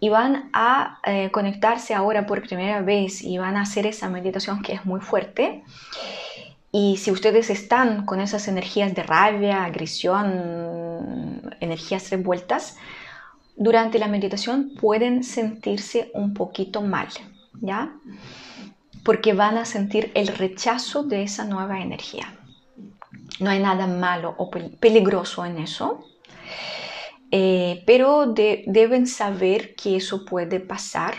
y 0.00 0.08
van 0.08 0.48
a 0.54 0.98
eh, 1.04 1.30
conectarse 1.30 1.92
ahora 1.92 2.24
por 2.24 2.40
primera 2.40 2.80
vez 2.80 3.20
y 3.20 3.36
van 3.36 3.58
a 3.58 3.60
hacer 3.60 3.86
esa 3.86 4.08
meditación 4.08 4.62
que 4.62 4.72
es 4.72 4.86
muy 4.86 5.00
fuerte, 5.02 5.62
y 6.72 6.96
si 6.96 7.10
ustedes 7.10 7.50
están 7.50 8.06
con 8.06 8.22
esas 8.22 8.48
energías 8.48 8.94
de 8.94 9.02
rabia, 9.02 9.64
agresión, 9.64 11.54
energías 11.60 12.08
revueltas, 12.08 12.78
durante 13.54 13.98
la 13.98 14.08
meditación 14.08 14.72
pueden 14.80 15.22
sentirse 15.22 16.10
un 16.14 16.32
poquito 16.32 16.80
mal, 16.80 17.08
¿ya? 17.60 17.92
Porque 19.04 19.34
van 19.34 19.58
a 19.58 19.66
sentir 19.66 20.12
el 20.14 20.28
rechazo 20.28 21.02
de 21.02 21.24
esa 21.24 21.44
nueva 21.44 21.82
energía. 21.82 22.38
No 23.40 23.50
hay 23.50 23.60
nada 23.60 23.86
malo 23.86 24.34
o 24.38 24.50
peligroso 24.50 25.44
en 25.44 25.58
eso, 25.58 26.04
eh, 27.30 27.82
pero 27.86 28.26
deben 28.26 29.06
saber 29.06 29.74
que 29.74 29.96
eso 29.96 30.24
puede 30.24 30.60
pasar. 30.60 31.14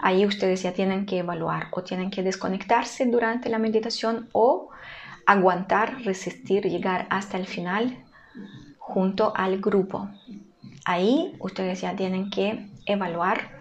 Ahí 0.00 0.24
ustedes 0.24 0.62
ya 0.62 0.72
tienen 0.72 1.06
que 1.06 1.18
evaluar 1.18 1.68
o 1.72 1.82
tienen 1.82 2.10
que 2.10 2.22
desconectarse 2.22 3.04
durante 3.06 3.48
la 3.48 3.58
meditación 3.58 4.28
o 4.32 4.70
aguantar, 5.26 6.02
resistir, 6.04 6.64
llegar 6.64 7.06
hasta 7.10 7.36
el 7.36 7.46
final 7.46 8.04
junto 8.78 9.32
al 9.36 9.60
grupo. 9.60 10.08
Ahí 10.84 11.36
ustedes 11.40 11.82
ya 11.82 11.94
tienen 11.94 12.30
que 12.30 12.70
evaluar 12.86 13.57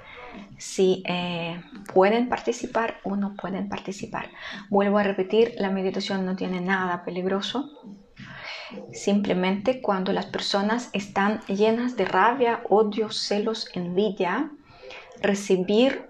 si 0.57 1.03
eh, 1.05 1.61
pueden 1.93 2.29
participar 2.29 2.99
o 3.03 3.15
no 3.15 3.35
pueden 3.35 3.69
participar. 3.69 4.29
Vuelvo 4.69 4.97
a 4.97 5.03
repetir, 5.03 5.53
la 5.57 5.69
meditación 5.69 6.25
no 6.25 6.35
tiene 6.35 6.61
nada 6.61 7.03
peligroso. 7.03 7.69
Simplemente 8.91 9.81
cuando 9.81 10.11
las 10.11 10.25
personas 10.25 10.89
están 10.93 11.41
llenas 11.45 11.95
de 11.95 12.05
rabia, 12.05 12.61
odio, 12.69 13.11
celos, 13.11 13.69
envidia, 13.73 14.51
recibir 15.21 16.09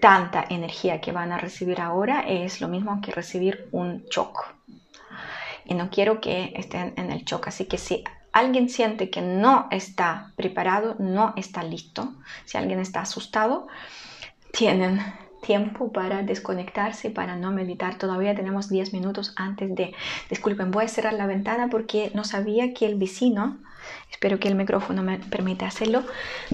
tanta 0.00 0.44
energía 0.48 1.00
que 1.00 1.12
van 1.12 1.32
a 1.32 1.38
recibir 1.38 1.80
ahora 1.80 2.20
es 2.20 2.60
lo 2.60 2.68
mismo 2.68 3.00
que 3.00 3.10
recibir 3.12 3.68
un 3.72 4.04
shock. 4.04 4.54
Y 5.64 5.74
no 5.74 5.90
quiero 5.90 6.20
que 6.20 6.52
estén 6.56 6.94
en 6.96 7.10
el 7.10 7.24
shock. 7.24 7.48
Así 7.48 7.66
que 7.66 7.78
si 7.78 8.04
alguien 8.38 8.68
siente 8.68 9.10
que 9.10 9.20
no 9.20 9.66
está 9.70 10.32
preparado, 10.36 10.96
no 10.98 11.32
está 11.36 11.62
listo, 11.62 12.14
si 12.44 12.56
alguien 12.56 12.78
está 12.78 13.00
asustado, 13.00 13.66
tienen 14.52 15.00
tiempo 15.42 15.92
para 15.92 16.22
desconectarse, 16.22 17.10
para 17.10 17.36
no 17.36 17.52
meditar. 17.52 17.96
Todavía 17.96 18.34
tenemos 18.34 18.68
10 18.68 18.92
minutos 18.92 19.32
antes 19.36 19.74
de... 19.74 19.94
Disculpen, 20.30 20.70
voy 20.70 20.84
a 20.84 20.88
cerrar 20.88 21.14
la 21.14 21.26
ventana 21.26 21.68
porque 21.70 22.10
no 22.14 22.24
sabía 22.24 22.74
que 22.74 22.86
el 22.86 22.96
vecino, 22.96 23.58
espero 24.10 24.38
que 24.38 24.48
el 24.48 24.54
micrófono 24.54 25.02
me 25.02 25.18
permita 25.18 25.66
hacerlo, 25.66 26.04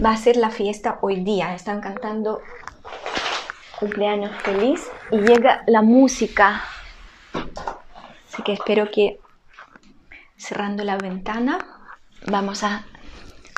va 0.03 0.11
a 0.11 0.15
hacer 0.15 0.37
la 0.37 0.51
fiesta 0.51 0.99
hoy 1.03 1.23
día. 1.25 1.55
Están 1.55 1.81
cantando 1.81 2.41
cumpleaños 3.79 4.31
feliz 4.43 4.89
y 5.11 5.19
llega 5.19 5.63
la 5.67 5.83
música. 5.83 6.63
Así 7.33 8.43
que 8.43 8.53
espero 8.53 8.91
que 8.91 9.19
cerrando 10.37 10.85
la 10.85 10.97
ventana 10.97 11.74
vamos 12.27 12.63
a 12.65 12.87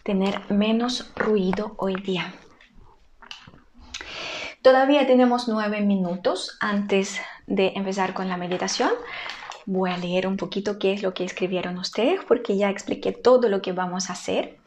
tener 0.02 0.40
menos 0.50 1.12
ruido 1.14 1.74
hoy 1.78 1.96
día. 1.96 2.34
Todavía 4.62 5.06
tenemos 5.06 5.46
nueve 5.48 5.80
minutos 5.80 6.56
antes 6.60 7.20
de 7.46 7.72
empezar 7.76 8.14
con 8.14 8.28
la 8.28 8.36
meditación. 8.36 8.90
Voy 9.64 9.90
a 9.90 9.96
leer 9.96 10.26
un 10.26 10.36
poquito 10.36 10.78
qué 10.78 10.92
es 10.92 11.02
lo 11.02 11.14
que 11.14 11.24
escribieron 11.24 11.78
ustedes 11.78 12.20
porque 12.26 12.56
ya 12.56 12.70
expliqué 12.70 13.12
todo 13.12 13.48
lo 13.48 13.62
que 13.62 13.72
vamos 13.72 14.10
a 14.10 14.14
hacer. 14.14 14.58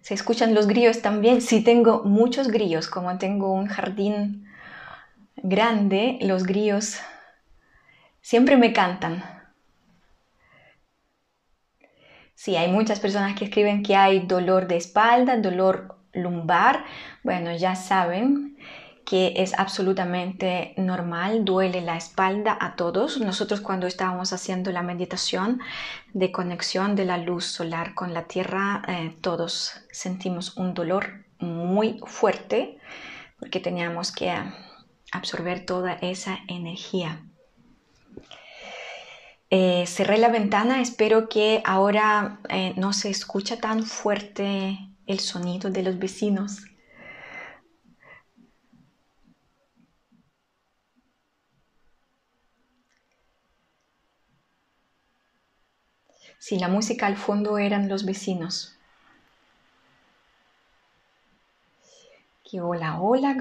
¿Se 0.00 0.14
escuchan 0.14 0.54
los 0.54 0.66
grillos 0.66 1.02
también? 1.02 1.42
Sí, 1.42 1.64
tengo 1.64 2.04
muchos 2.04 2.48
grillos. 2.48 2.88
Como 2.88 3.18
tengo 3.18 3.52
un 3.52 3.66
jardín 3.66 4.46
grande, 5.36 6.18
los 6.22 6.44
grillos 6.44 6.98
siempre 8.22 8.56
me 8.56 8.72
cantan. 8.72 9.35
Sí, 12.36 12.54
hay 12.54 12.70
muchas 12.70 13.00
personas 13.00 13.34
que 13.34 13.46
escriben 13.46 13.82
que 13.82 13.96
hay 13.96 14.20
dolor 14.20 14.68
de 14.68 14.76
espalda, 14.76 15.38
dolor 15.38 15.96
lumbar, 16.12 16.84
bueno, 17.24 17.56
ya 17.56 17.74
saben 17.74 18.58
que 19.06 19.32
es 19.36 19.58
absolutamente 19.58 20.74
normal, 20.76 21.46
duele 21.46 21.80
la 21.80 21.96
espalda 21.96 22.58
a 22.60 22.76
todos. 22.76 23.18
Nosotros 23.20 23.62
cuando 23.62 23.86
estábamos 23.86 24.34
haciendo 24.34 24.70
la 24.70 24.82
meditación 24.82 25.60
de 26.12 26.30
conexión 26.30 26.94
de 26.94 27.06
la 27.06 27.16
luz 27.16 27.46
solar 27.46 27.94
con 27.94 28.12
la 28.12 28.24
tierra, 28.24 28.82
eh, 28.86 29.16
todos 29.22 29.80
sentimos 29.90 30.58
un 30.58 30.74
dolor 30.74 31.24
muy 31.38 32.00
fuerte 32.04 32.78
porque 33.38 33.60
teníamos 33.60 34.12
que 34.12 34.34
absorber 35.10 35.64
toda 35.64 35.94
esa 35.94 36.38
energía. 36.48 37.22
Eh, 39.50 39.84
cerré 39.86 40.18
la 40.18 40.28
ventana, 40.28 40.80
espero 40.80 41.28
que 41.28 41.62
ahora 41.64 42.40
eh, 42.48 42.74
no 42.76 42.92
se 42.92 43.10
escucha 43.10 43.58
tan 43.58 43.84
fuerte 43.84 44.78
el 45.06 45.20
sonido 45.20 45.70
de 45.70 45.82
los 45.82 45.98
vecinos. 45.98 46.64
Si 56.38 56.58
la 56.58 56.68
música 56.68 57.06
al 57.06 57.16
fondo 57.16 57.58
eran 57.58 57.88
los 57.88 58.04
vecinos. 58.04 58.76
Aquí, 62.40 62.58
hola, 62.60 63.00
hola. 63.00 63.36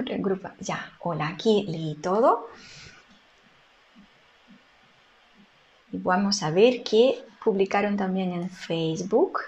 Ya, 0.59 0.91
hola, 0.99 1.27
aquí 1.27 1.65
leí 1.67 1.95
todo. 1.95 2.47
Y 5.84 5.84
vamos 5.97 6.43
a 6.43 6.51
ver 6.51 6.83
que 6.83 7.23
publicaron 7.43 7.97
también 7.97 8.31
en 8.33 8.49
Facebook. 8.49 9.41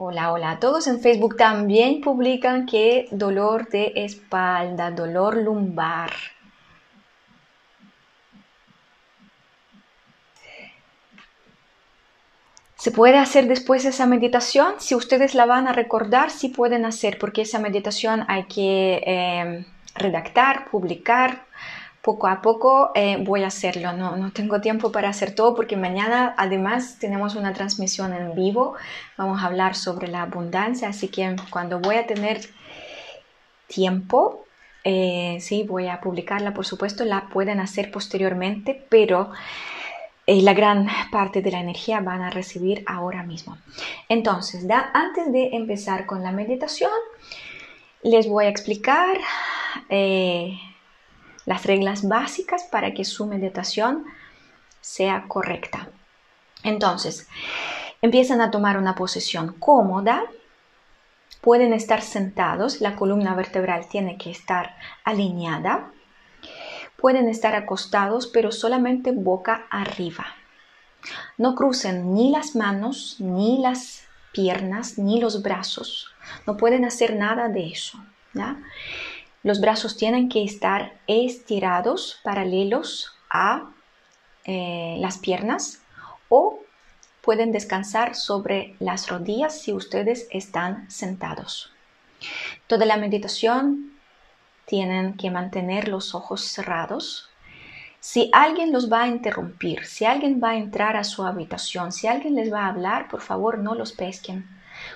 Hola, 0.00 0.32
hola. 0.32 0.60
Todos 0.60 0.86
en 0.86 1.00
Facebook 1.00 1.36
también 1.36 2.00
publican 2.00 2.66
que 2.66 3.08
dolor 3.10 3.68
de 3.68 3.92
espalda, 3.96 4.90
dolor 4.92 5.36
lumbar. 5.36 6.12
¿Se 12.76 12.92
puede 12.92 13.18
hacer 13.18 13.48
después 13.48 13.84
esa 13.84 14.06
meditación? 14.06 14.74
Si 14.78 14.94
ustedes 14.94 15.34
la 15.34 15.46
van 15.46 15.66
a 15.66 15.72
recordar, 15.72 16.30
sí 16.30 16.48
pueden 16.48 16.84
hacer, 16.84 17.18
porque 17.18 17.42
esa 17.42 17.58
meditación 17.58 18.24
hay 18.28 18.44
que 18.44 19.02
eh, 19.04 19.66
redactar, 19.98 20.70
publicar, 20.70 21.44
poco 22.02 22.26
a 22.26 22.40
poco 22.40 22.90
eh, 22.94 23.18
voy 23.20 23.42
a 23.42 23.48
hacerlo. 23.48 23.92
No, 23.92 24.16
no 24.16 24.32
tengo 24.32 24.60
tiempo 24.60 24.90
para 24.92 25.08
hacer 25.08 25.34
todo 25.34 25.54
porque 25.54 25.76
mañana 25.76 26.34
además 26.38 26.98
tenemos 26.98 27.34
una 27.34 27.52
transmisión 27.52 28.12
en 28.12 28.34
vivo. 28.34 28.74
Vamos 29.16 29.42
a 29.42 29.46
hablar 29.46 29.74
sobre 29.74 30.08
la 30.08 30.22
abundancia, 30.22 30.88
así 30.88 31.08
que 31.08 31.36
cuando 31.50 31.80
voy 31.80 31.96
a 31.96 32.06
tener 32.06 32.40
tiempo, 33.66 34.46
eh, 34.84 35.38
sí, 35.40 35.64
voy 35.64 35.88
a 35.88 36.00
publicarla, 36.00 36.54
por 36.54 36.64
supuesto, 36.64 37.04
la 37.04 37.28
pueden 37.28 37.60
hacer 37.60 37.90
posteriormente, 37.90 38.86
pero 38.88 39.32
eh, 40.26 40.40
la 40.42 40.54
gran 40.54 40.86
parte 41.12 41.42
de 41.42 41.50
la 41.50 41.60
energía 41.60 42.00
van 42.00 42.22
a 42.22 42.30
recibir 42.30 42.84
ahora 42.86 43.22
mismo. 43.22 43.58
Entonces, 44.08 44.66
antes 44.94 45.32
de 45.32 45.50
empezar 45.52 46.06
con 46.06 46.22
la 46.22 46.32
meditación, 46.32 46.90
les 48.02 48.28
voy 48.28 48.46
a 48.46 48.48
explicar 48.48 49.18
las 51.44 51.64
reglas 51.64 52.06
básicas 52.06 52.64
para 52.64 52.94
que 52.94 53.04
su 53.04 53.26
meditación 53.26 54.04
sea 54.80 55.24
correcta. 55.28 55.88
Entonces, 56.62 57.28
empiezan 58.02 58.40
a 58.40 58.50
tomar 58.50 58.78
una 58.78 58.94
posición 58.94 59.54
cómoda. 59.58 60.24
Pueden 61.40 61.72
estar 61.72 62.02
sentados, 62.02 62.80
la 62.80 62.96
columna 62.96 63.34
vertebral 63.34 63.88
tiene 63.88 64.18
que 64.18 64.30
estar 64.30 64.76
alineada. 65.04 65.92
Pueden 66.96 67.28
estar 67.28 67.54
acostados, 67.54 68.26
pero 68.26 68.50
solamente 68.50 69.12
boca 69.12 69.66
arriba. 69.70 70.26
No 71.36 71.54
crucen 71.54 72.12
ni 72.12 72.30
las 72.32 72.56
manos, 72.56 73.16
ni 73.20 73.58
las 73.62 74.07
piernas, 74.32 74.98
ni 74.98 75.20
los 75.20 75.42
brazos. 75.42 76.08
No 76.46 76.56
pueden 76.56 76.84
hacer 76.84 77.16
nada 77.16 77.48
de 77.48 77.68
eso. 77.68 77.98
¿ya? 78.34 78.58
Los 79.42 79.60
brazos 79.60 79.96
tienen 79.96 80.28
que 80.28 80.44
estar 80.44 80.98
estirados, 81.06 82.20
paralelos 82.22 83.12
a 83.30 83.70
eh, 84.44 84.96
las 84.98 85.18
piernas 85.18 85.80
o 86.28 86.60
pueden 87.22 87.52
descansar 87.52 88.14
sobre 88.14 88.74
las 88.78 89.08
rodillas 89.08 89.60
si 89.60 89.72
ustedes 89.72 90.26
están 90.30 90.90
sentados. 90.90 91.72
Toda 92.66 92.86
la 92.86 92.96
meditación 92.96 93.92
tienen 94.64 95.16
que 95.16 95.30
mantener 95.30 95.88
los 95.88 96.14
ojos 96.14 96.42
cerrados. 96.42 97.30
Si 98.00 98.30
alguien 98.32 98.72
los 98.72 98.90
va 98.90 99.02
a 99.02 99.08
interrumpir, 99.08 99.84
si 99.84 100.04
alguien 100.04 100.40
va 100.42 100.50
a 100.50 100.56
entrar 100.56 100.96
a 100.96 101.02
su 101.02 101.24
habitación, 101.24 101.90
si 101.90 102.06
alguien 102.06 102.36
les 102.36 102.52
va 102.52 102.64
a 102.64 102.68
hablar, 102.68 103.08
por 103.08 103.20
favor 103.20 103.58
no 103.58 103.74
los 103.74 103.92
pesquen. 103.92 104.48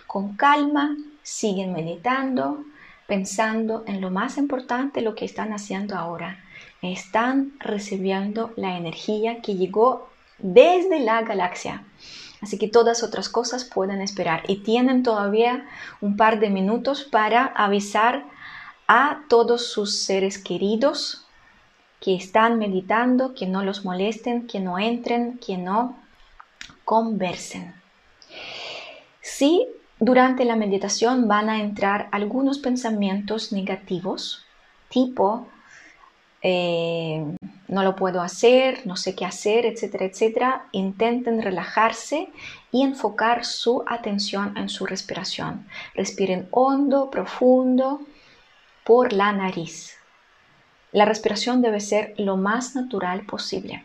Con 0.07 0.37
calma, 0.37 0.97
siguen 1.23 1.73
meditando, 1.73 2.65
pensando 3.09 3.83
en 3.87 4.01
lo 4.01 4.11
más 4.11 4.39
importante, 4.39 5.01
lo 5.01 5.17
que 5.17 5.25
están 5.25 5.53
haciendo 5.53 5.97
ahora. 5.97 6.39
Están 6.81 7.53
recibiendo 7.59 8.53
la 8.57 8.77
energía 8.77 9.43
que 9.43 9.57
llegó 9.57 10.09
desde 10.39 11.01
la 11.01 11.23
galaxia. 11.23 11.85
Así 12.41 12.59
que 12.59 12.69
todas 12.69 13.03
otras 13.03 13.29
cosas 13.29 13.65
pueden 13.65 14.01
esperar 14.01 14.43
y 14.49 14.63
tienen 14.63 15.03
todavía 15.03 15.67
un 16.01 16.17
par 16.17 16.41
de 16.41 16.51
minutos 16.51 17.05
para 17.05 17.47
avisar 17.47 18.25
a 18.87 19.23
todos 19.29 19.67
sus 19.73 19.99
seres 19.99 20.39
queridos 20.39 21.27
que 22.03 22.17
están 22.17 22.59
meditando, 22.59 23.33
que 23.33 23.47
no 23.47 23.63
los 23.63 23.85
molesten, 23.85 24.49
que 24.49 24.59
no 24.59 24.77
entren, 24.81 25.39
que 25.39 25.57
no 25.57 25.97
conversen. 26.85 27.75
Si 29.21 29.69
durante 30.01 30.45
la 30.45 30.57
meditación 30.57 31.29
van 31.29 31.49
a 31.49 31.61
entrar 31.61 32.09
algunos 32.11 32.59
pensamientos 32.59 33.53
negativos, 33.53 34.45
tipo, 34.89 35.47
eh, 36.43 37.25
no 37.69 37.85
lo 37.85 37.95
puedo 37.95 38.21
hacer, 38.21 38.85
no 38.85 38.97
sé 38.97 39.15
qué 39.15 39.25
hacer, 39.25 39.65
etcétera, 39.65 40.07
etcétera. 40.07 40.67
Intenten 40.73 41.41
relajarse 41.41 42.31
y 42.73 42.83
enfocar 42.83 43.45
su 43.45 43.85
atención 43.87 44.57
en 44.59 44.69
su 44.69 44.87
respiración. 44.87 45.69
Respiren 45.95 46.49
hondo, 46.51 47.11
profundo, 47.11 48.01
por 48.83 49.13
la 49.13 49.33
nariz. 49.33 50.02
La 50.93 51.05
respiración 51.07 51.63
debe 51.63 51.81
ser 51.81 52.15
lo 52.19 52.37
más 52.37 52.75
natural 52.77 53.25
posible. 53.27 53.85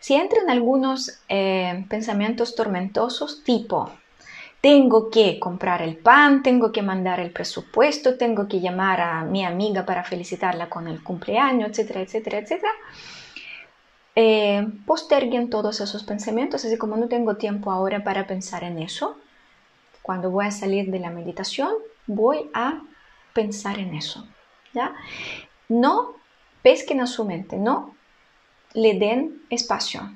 Si 0.00 0.14
entran 0.14 0.48
algunos 0.50 1.20
eh, 1.28 1.84
pensamientos 1.88 2.54
tormentosos, 2.54 3.44
tipo, 3.44 3.90
tengo 4.60 5.10
que 5.10 5.38
comprar 5.38 5.82
el 5.82 5.96
pan, 5.98 6.42
tengo 6.42 6.72
que 6.72 6.82
mandar 6.82 7.20
el 7.20 7.30
presupuesto, 7.32 8.16
tengo 8.16 8.48
que 8.48 8.60
llamar 8.60 9.00
a 9.00 9.24
mi 9.24 9.44
amiga 9.44 9.84
para 9.84 10.04
felicitarla 10.04 10.68
con 10.68 10.88
el 10.88 11.02
cumpleaños, 11.02 11.70
etcétera, 11.70 12.00
etcétera, 12.00 12.38
etcétera. 12.38 12.72
eh, 14.14 14.66
posterguen 14.86 15.48
todos 15.50 15.80
esos 15.80 16.02
pensamientos, 16.02 16.64
así 16.64 16.76
como 16.76 16.96
no 16.96 17.08
tengo 17.08 17.36
tiempo 17.36 17.70
ahora 17.70 18.02
para 18.02 18.26
pensar 18.26 18.64
en 18.64 18.78
eso. 18.78 19.16
Cuando 20.02 20.30
voy 20.30 20.46
a 20.46 20.50
salir 20.50 20.90
de 20.90 20.98
la 21.00 21.10
meditación, 21.10 21.70
voy 22.06 22.50
a 22.54 22.82
pensar 23.34 23.78
en 23.78 23.94
eso. 23.94 24.26
¿ya? 24.74 24.94
No 25.68 26.17
pesquen 26.62 27.00
a 27.00 27.06
su 27.06 27.24
mente, 27.24 27.56
no 27.56 27.94
le 28.74 28.98
den 28.98 29.42
espacio. 29.50 30.10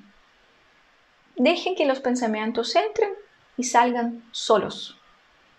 Dejen 1.37 1.75
que 1.75 1.87
los 1.87 2.01
pensamientos 2.01 2.77
entren 2.77 3.11
y 3.57 3.65
salgan 3.65 4.23
solos. 4.31 4.99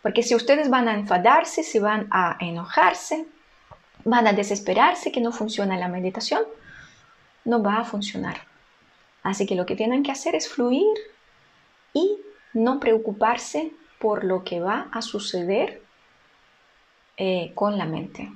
Porque 0.02 0.24
si 0.24 0.36
ustedes 0.36 0.70
van 0.70 0.88
a 0.88 0.94
enfadarse, 0.94 1.64
si 1.64 1.80
van 1.80 2.08
a 2.12 2.38
enojarse, 2.40 3.26
van 4.04 4.28
a 4.28 4.34
desesperarse 4.34 5.12
que 5.12 5.22
no 5.22 5.32
funciona 5.32 5.78
la 5.78 5.88
meditación, 5.88 6.44
no 7.46 7.64
va 7.64 7.78
a 7.78 7.86
funcionar. 7.86 8.42
Así 9.24 9.46
que 9.46 9.56
lo 9.56 9.66
que 9.66 9.76
tienen 9.76 10.04
que 10.04 10.12
hacer 10.12 10.36
es 10.36 10.50
fluir 10.50 10.94
y 11.94 12.20
no 12.54 12.80
preocuparse 12.80 13.72
por 14.00 14.26
lo 14.26 14.44
que 14.44 14.60
va 14.60 14.90
a 14.92 15.02
suceder 15.02 15.82
eh, 17.16 17.52
con 17.56 17.78
la 17.78 17.86
mente. 17.86 18.32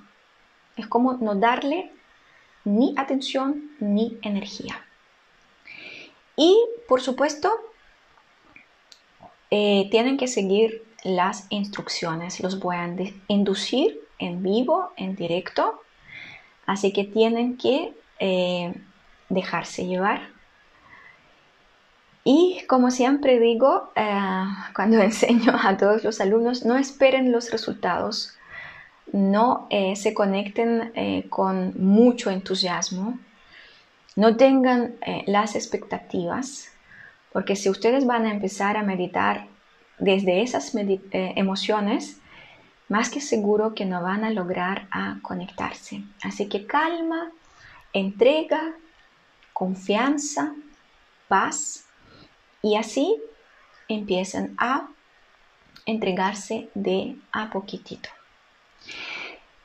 Es 0.77 0.87
como 0.87 1.13
no 1.15 1.35
darle 1.35 1.91
ni 2.67 2.93
atención 2.97 3.71
ni 3.79 4.17
energía. 4.21 4.85
Y 6.35 6.55
por 6.87 7.01
supuesto, 7.01 7.49
eh, 9.49 9.87
tienen 9.89 10.17
que 10.17 10.27
seguir 10.27 10.85
las 11.03 11.47
instrucciones. 11.49 12.41
Los 12.41 12.59
voy 12.59 12.75
a 12.75 12.93
inducir 13.27 14.01
en 14.19 14.43
vivo, 14.43 14.91
en 14.97 15.15
directo. 15.15 15.81
Así 16.65 16.91
que 16.91 17.05
tienen 17.05 17.57
que 17.57 17.93
eh, 18.19 18.73
dejarse 19.29 19.85
llevar. 19.85 20.29
Y 22.25 22.63
como 22.67 22.91
siempre 22.91 23.39
digo, 23.39 23.89
eh, 23.95 24.45
cuando 24.75 24.97
enseño 25.01 25.53
a 25.63 25.77
todos 25.77 26.03
los 26.03 26.19
alumnos, 26.19 26.65
no 26.65 26.77
esperen 26.77 27.31
los 27.31 27.51
resultados, 27.51 28.36
no 29.13 29.67
eh, 29.69 29.95
se 29.95 30.13
conecten 30.13 30.91
con 31.29 31.73
mucho 31.77 32.29
entusiasmo, 32.29 33.19
no 34.15 34.35
tengan 34.35 34.95
las 35.27 35.55
expectativas, 35.55 36.71
porque 37.31 37.55
si 37.55 37.69
ustedes 37.69 38.05
van 38.05 38.25
a 38.25 38.31
empezar 38.31 38.77
a 38.77 38.83
meditar 38.83 39.47
desde 39.99 40.41
esas 40.41 40.73
eh, 40.75 40.99
emociones, 41.35 42.19
más 42.89 43.09
que 43.09 43.19
seguro 43.19 43.73
que 43.73 43.85
no 43.85 44.01
van 44.01 44.23
a 44.23 44.29
lograr 44.29 44.87
a 44.91 45.17
conectarse. 45.21 46.03
Así 46.23 46.47
que 46.47 46.65
calma, 46.65 47.31
entrega, 47.93 48.73
confianza, 49.53 50.55
paz 51.27 51.85
y 52.61 52.75
así 52.75 53.21
empiezan 53.87 54.55
a 54.57 54.87
entregarse 55.85 56.69
de 56.75 57.17
a 57.31 57.49
poquitito. 57.49 58.09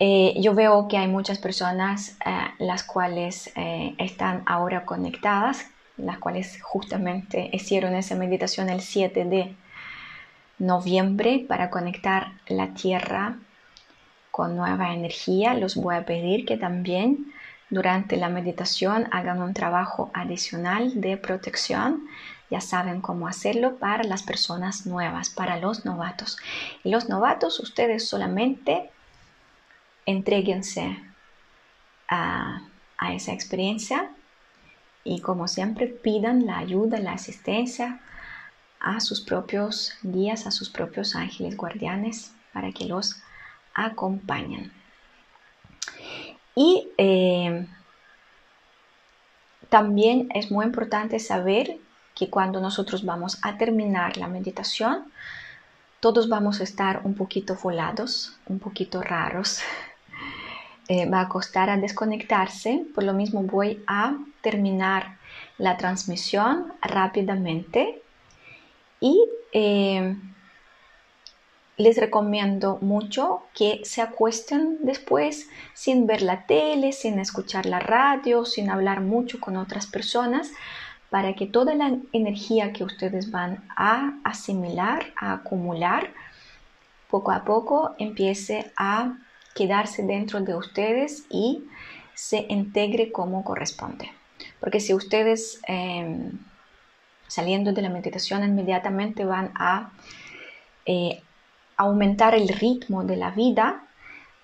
Eh, 0.04 0.34
yo 0.40 0.52
veo 0.52 0.88
que 0.88 0.98
hay 0.98 1.06
muchas 1.06 1.38
personas 1.38 2.16
eh, 2.26 2.30
las 2.58 2.82
cuales 2.82 3.52
están 3.98 4.42
ahora 4.46 4.84
conectadas, 4.84 5.64
las 5.96 6.18
cuales 6.18 6.60
justamente 6.60 7.48
hicieron 7.52 7.94
esa 7.94 8.16
meditación 8.16 8.68
el 8.68 8.80
7 8.80 9.24
de 9.26 9.54
noviembre 10.58 11.44
para 11.46 11.70
conectar 11.70 12.32
la 12.48 12.74
Tierra 12.74 13.36
con 14.32 14.56
nueva 14.56 14.92
energía. 14.92 15.54
Los 15.54 15.76
voy 15.76 15.94
a 15.94 16.04
pedir 16.04 16.46
que 16.46 16.56
también 16.56 17.32
durante 17.70 18.16
la 18.16 18.28
meditación 18.28 19.06
hagan 19.12 19.40
un 19.40 19.54
trabajo 19.54 20.10
adicional 20.14 21.00
de 21.00 21.16
protección. 21.16 22.08
Ya 22.50 22.60
saben 22.60 23.00
cómo 23.00 23.28
hacerlo 23.28 23.76
para 23.76 24.02
las 24.02 24.24
personas 24.24 24.84
nuevas, 24.84 25.30
para 25.30 25.58
los 25.58 25.84
novatos. 25.84 26.38
Y 26.82 26.90
los 26.90 27.08
novatos, 27.08 27.60
ustedes 27.60 28.08
solamente 28.08 28.90
entreguense 30.06 30.98
a, 32.08 32.62
a 32.98 33.14
esa 33.14 33.32
experiencia 33.32 34.10
y 35.04 35.20
como 35.20 35.48
siempre 35.48 35.86
pidan 35.86 36.46
la 36.46 36.58
ayuda, 36.58 37.00
la 37.00 37.12
asistencia 37.12 38.00
a 38.80 39.00
sus 39.00 39.20
propios 39.20 39.94
guías, 40.02 40.46
a 40.46 40.50
sus 40.50 40.68
propios 40.68 41.14
ángeles 41.14 41.56
guardianes 41.56 42.34
para 42.52 42.72
que 42.72 42.84
los 42.84 43.16
acompañen. 43.74 44.72
Y 46.54 46.88
eh, 46.98 47.66
también 49.68 50.28
es 50.34 50.50
muy 50.50 50.66
importante 50.66 51.18
saber 51.18 51.78
que 52.14 52.28
cuando 52.28 52.60
nosotros 52.60 53.04
vamos 53.04 53.38
a 53.42 53.56
terminar 53.56 54.16
la 54.18 54.28
meditación, 54.28 55.10
todos 56.00 56.28
vamos 56.28 56.60
a 56.60 56.64
estar 56.64 57.00
un 57.04 57.14
poquito 57.14 57.56
volados, 57.62 58.36
un 58.46 58.58
poquito 58.58 59.00
raros. 59.00 59.60
Eh, 60.92 61.06
va 61.06 61.22
a 61.22 61.28
costar 61.30 61.70
a 61.70 61.78
desconectarse, 61.78 62.84
por 62.94 63.02
lo 63.02 63.14
mismo 63.14 63.42
voy 63.44 63.82
a 63.86 64.18
terminar 64.42 65.16
la 65.56 65.78
transmisión 65.78 66.74
rápidamente. 66.82 68.02
Y 69.00 69.24
eh, 69.54 70.14
les 71.78 71.96
recomiendo 71.96 72.76
mucho 72.82 73.44
que 73.54 73.80
se 73.84 74.02
acuesten 74.02 74.80
después 74.82 75.48
sin 75.72 76.06
ver 76.06 76.20
la 76.20 76.44
tele, 76.44 76.92
sin 76.92 77.18
escuchar 77.18 77.64
la 77.64 77.78
radio, 77.78 78.44
sin 78.44 78.68
hablar 78.68 79.00
mucho 79.00 79.40
con 79.40 79.56
otras 79.56 79.86
personas, 79.86 80.50
para 81.08 81.32
que 81.32 81.46
toda 81.46 81.74
la 81.74 81.96
energía 82.12 82.74
que 82.74 82.84
ustedes 82.84 83.30
van 83.30 83.64
a 83.76 84.12
asimilar, 84.24 85.06
a 85.16 85.32
acumular, 85.32 86.10
poco 87.08 87.30
a 87.32 87.44
poco 87.44 87.94
empiece 87.98 88.70
a 88.76 89.16
quedarse 89.54 90.02
dentro 90.02 90.40
de 90.40 90.54
ustedes 90.54 91.24
y 91.30 91.64
se 92.14 92.46
integre 92.48 93.12
como 93.12 93.44
corresponde. 93.44 94.10
Porque 94.60 94.80
si 94.80 94.94
ustedes... 94.94 95.60
Em, 95.66 96.38
saliendo 97.32 97.72
de 97.72 97.80
la 97.80 97.88
meditación 97.88 98.44
inmediatamente 98.44 99.24
van 99.24 99.52
a 99.54 99.90
eh, 100.84 101.22
aumentar 101.78 102.34
el 102.34 102.46
ritmo 102.46 103.04
de 103.04 103.16
la 103.16 103.30
vida, 103.30 103.84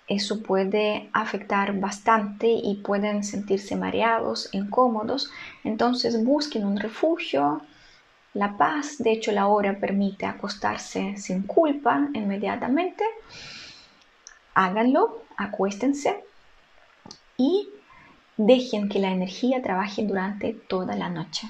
eso 0.06 0.42
puede 0.42 1.10
afectar 1.12 1.78
bastante 1.78 2.48
y 2.48 2.76
pueden 2.76 3.24
sentirse 3.24 3.76
mareados, 3.76 4.48
incómodos. 4.52 5.30
Entonces 5.64 6.24
busquen 6.24 6.64
un 6.64 6.78
refugio, 6.78 7.60
la 8.32 8.56
paz. 8.56 8.96
De 8.98 9.12
hecho, 9.12 9.32
la 9.32 9.48
hora 9.48 9.78
permite 9.78 10.24
acostarse 10.24 11.18
sin 11.18 11.42
culpa 11.42 12.08
inmediatamente. 12.14 13.04
Háganlo, 14.60 15.22
acuéstense 15.36 16.24
y 17.36 17.68
dejen 18.36 18.88
que 18.88 18.98
la 18.98 19.12
energía 19.12 19.62
trabaje 19.62 20.02
durante 20.02 20.52
toda 20.52 20.96
la 20.96 21.08
noche. 21.08 21.48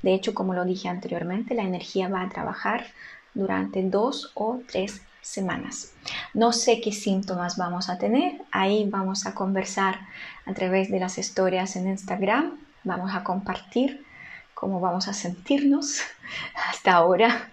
De 0.00 0.14
hecho, 0.14 0.32
como 0.32 0.54
lo 0.54 0.64
dije 0.64 0.88
anteriormente, 0.88 1.54
la 1.54 1.64
energía 1.64 2.08
va 2.08 2.22
a 2.22 2.30
trabajar 2.30 2.86
durante 3.34 3.82
dos 3.82 4.32
o 4.32 4.60
tres 4.66 5.02
semanas. 5.20 5.92
No 6.32 6.52
sé 6.52 6.80
qué 6.80 6.92
síntomas 6.92 7.58
vamos 7.58 7.90
a 7.90 7.98
tener, 7.98 8.40
ahí 8.52 8.88
vamos 8.88 9.26
a 9.26 9.34
conversar 9.34 10.00
a 10.46 10.54
través 10.54 10.90
de 10.90 11.00
las 11.00 11.18
historias 11.18 11.76
en 11.76 11.88
Instagram, 11.88 12.58
vamos 12.84 13.14
a 13.14 13.22
compartir 13.22 14.02
cómo 14.54 14.80
vamos 14.80 15.08
a 15.08 15.12
sentirnos. 15.12 16.00
Hasta 16.70 16.94
ahora 16.94 17.50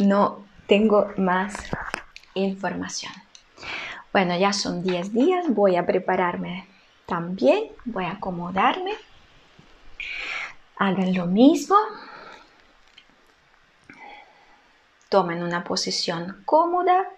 no 0.00 0.44
tengo 0.66 1.12
más 1.16 1.54
información. 2.34 3.23
Bueno, 4.14 4.38
ya 4.38 4.52
son 4.52 4.84
10 4.84 5.12
días, 5.12 5.46
voy 5.48 5.74
a 5.74 5.84
prepararme 5.84 6.68
también, 7.04 7.72
voy 7.84 8.04
a 8.04 8.12
acomodarme 8.12 8.92
Hagan 10.76 11.14
lo 11.14 11.26
mismo. 11.26 11.76
Tomen 15.08 15.42
una 15.42 15.64
posición 15.64 16.42
cómoda. 16.44 17.10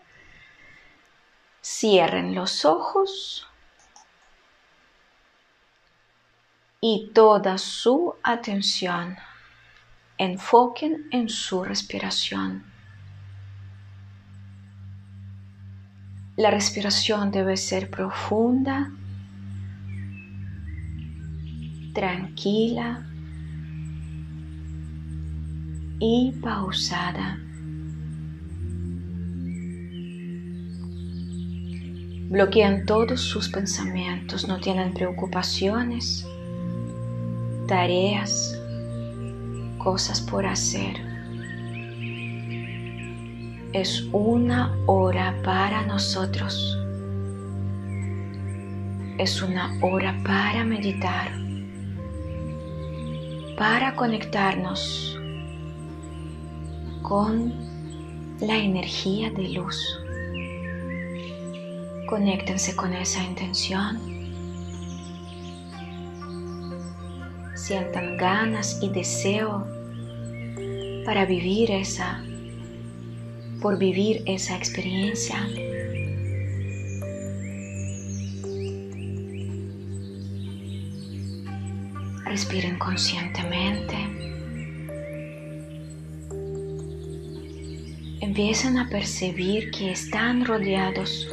Cierren 1.62 2.34
los 2.34 2.64
ojos. 2.64 3.46
Y 6.80 7.10
toda 7.12 7.58
su 7.58 8.14
atención 8.22 9.18
enfoquen 10.16 11.08
en 11.10 11.28
su 11.28 11.62
respiración. 11.62 12.75
La 16.36 16.50
respiración 16.50 17.30
debe 17.30 17.56
ser 17.56 17.88
profunda, 17.88 18.92
tranquila 21.94 23.06
y 25.98 26.32
pausada. 26.42 27.38
Bloquean 32.28 32.84
todos 32.84 33.22
sus 33.22 33.48
pensamientos, 33.48 34.46
no 34.46 34.60
tienen 34.60 34.92
preocupaciones, 34.92 36.26
tareas, 37.66 38.60
cosas 39.78 40.20
por 40.20 40.44
hacer. 40.44 41.05
Es 43.76 44.08
una 44.10 44.74
hora 44.86 45.36
para 45.44 45.82
nosotros. 45.82 46.78
Es 49.18 49.42
una 49.42 49.78
hora 49.82 50.18
para 50.24 50.64
meditar, 50.64 51.30
para 53.58 53.94
conectarnos 53.94 55.20
con 57.02 57.52
la 58.40 58.56
energía 58.56 59.30
de 59.30 59.50
luz. 59.50 60.00
Conéctense 62.08 62.74
con 62.74 62.94
esa 62.94 63.22
intención. 63.22 64.00
Sientan 67.54 68.16
ganas 68.16 68.78
y 68.82 68.88
deseo 68.88 69.66
para 71.04 71.26
vivir 71.26 71.70
esa, 71.70 72.24
por 73.66 73.78
vivir 73.78 74.22
esa 74.26 74.56
experiencia. 74.56 75.44
Respiren 82.26 82.78
conscientemente. 82.78 83.96
Empiezan 88.20 88.78
a 88.78 88.88
percibir 88.88 89.72
que 89.72 89.90
están 89.90 90.44
rodeados 90.44 91.26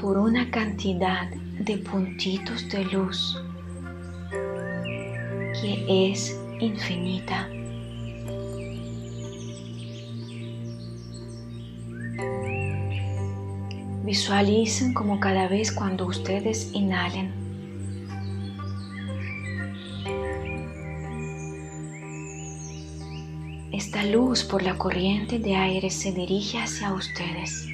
por 0.00 0.18
una 0.18 0.50
cantidad 0.50 1.30
de 1.60 1.78
puntitos 1.78 2.68
de 2.68 2.84
luz 2.86 3.40
que 5.60 6.10
es 6.10 6.36
infinita. 6.58 7.48
Visualicen 14.12 14.92
como 14.92 15.18
cada 15.20 15.48
vez 15.48 15.72
cuando 15.72 16.04
ustedes 16.04 16.70
inhalen, 16.74 17.32
esta 23.72 24.04
luz 24.04 24.44
por 24.44 24.62
la 24.62 24.76
corriente 24.76 25.38
de 25.38 25.56
aire 25.56 25.88
se 25.88 26.12
dirige 26.12 26.58
hacia 26.58 26.92
ustedes. 26.92 27.66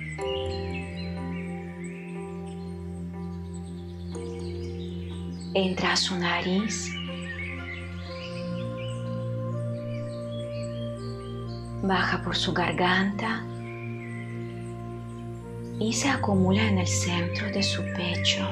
entra 5.55 5.95
a 5.95 5.97
su 5.97 6.17
nariz, 6.17 6.89
baja 11.83 12.23
por 12.23 12.37
su 12.37 12.53
garganta 12.53 13.48
y 15.79 15.93
se 15.93 16.09
acumula 16.09 16.67
en 16.67 16.79
el 16.79 16.87
centro 16.87 17.47
de 17.51 17.63
su 17.63 17.83
pecho. 17.97 18.47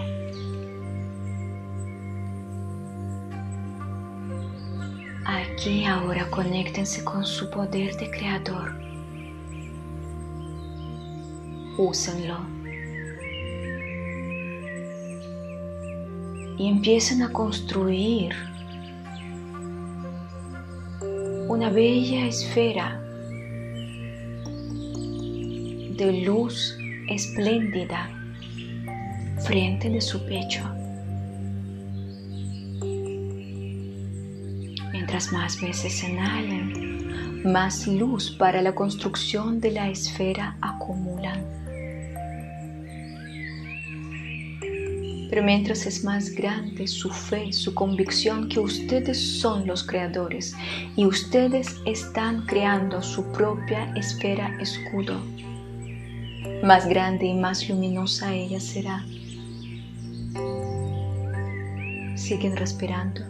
Aquí 5.25 5.85
ahora 5.85 6.31
conéctense 6.31 7.05
con 7.05 7.25
su 7.25 7.51
poder 7.51 7.97
de 7.97 8.11
creador. 8.11 8.75
Úsenlo. 11.79 12.57
y 16.59 16.69
empiecen 16.69 17.23
a 17.23 17.33
construir 17.33 18.35
una 21.49 21.71
bella 21.71 22.27
esfera 22.27 23.01
de 25.97 26.23
luz 26.25 26.79
espléndida 27.09 28.11
frente 29.45 29.91
de 29.91 30.01
su 30.01 30.25
pecho. 30.27 30.63
Mientras 34.93 35.33
más 35.33 35.61
veces 35.61 36.03
inhalen, 36.03 37.43
más 37.53 37.87
luz 37.87 38.31
para 38.39 38.61
la 38.61 38.75
construcción 38.75 39.61
de 39.61 39.71
la 39.71 39.89
esfera 39.89 40.57
acumulan. 40.61 41.45
Pero 45.29 45.43
mientras 45.43 45.87
es 45.87 46.03
más 46.05 46.31
grande 46.31 46.87
su 46.87 47.11
fe, 47.11 47.53
su 47.53 47.75
convicción 47.75 48.49
que 48.49 48.61
ustedes 48.61 49.41
son 49.41 49.67
los 49.67 49.85
creadores 49.85 50.55
y 50.97 51.05
ustedes 51.05 51.77
están 51.85 52.47
creando 52.47 53.03
su 53.03 53.25
propia 53.33 53.93
esfera 53.97 54.57
escudo, 54.61 55.21
más 56.63 56.87
grande 56.89 57.27
y 57.27 57.35
más 57.35 57.69
luminosa 57.69 58.35
ella 58.35 58.61
será. 58.61 59.05
Siguen 62.17 62.57
respirando 62.57 63.21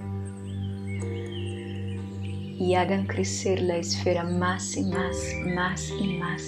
y 2.58 2.74
hagan 2.74 3.06
crecer 3.06 3.60
la 3.60 3.76
esfera 3.76 4.24
más 4.24 4.76
y 4.76 4.84
más, 4.84 5.16
más 5.54 5.90
y 6.00 6.16
más. 6.18 6.42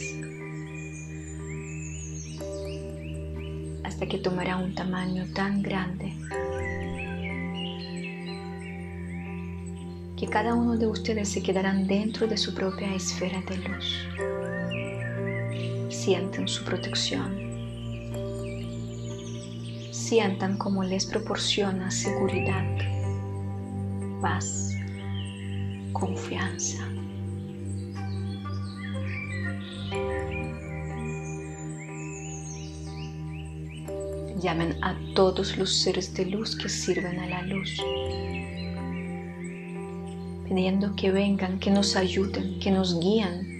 hasta 3.98 4.06
que 4.06 4.18
tomará 4.18 4.58
un 4.58 4.76
tamaño 4.76 5.26
tan 5.34 5.60
grande 5.60 6.12
que 10.16 10.28
cada 10.28 10.54
uno 10.54 10.76
de 10.76 10.86
ustedes 10.86 11.28
se 11.28 11.42
quedarán 11.42 11.88
dentro 11.88 12.28
de 12.28 12.36
su 12.36 12.54
propia 12.54 12.94
esfera 12.94 13.40
de 13.48 13.56
luz. 13.56 14.47
Sienten 16.08 16.48
su 16.48 16.64
protección. 16.64 17.36
Sientan 19.90 20.56
cómo 20.56 20.82
les 20.82 21.04
proporciona 21.04 21.90
seguridad, 21.90 22.64
paz, 24.22 24.74
confianza. 25.92 26.78
Llamen 34.40 34.82
a 34.82 34.96
todos 35.14 35.58
los 35.58 35.76
seres 35.82 36.14
de 36.14 36.24
luz 36.24 36.56
que 36.56 36.70
sirven 36.70 37.18
a 37.18 37.26
la 37.26 37.42
luz, 37.42 37.76
pidiendo 40.48 40.96
que 40.96 41.10
vengan, 41.10 41.58
que 41.58 41.70
nos 41.70 41.96
ayuden, 41.96 42.58
que 42.60 42.70
nos 42.70 42.98
guíen 42.98 43.57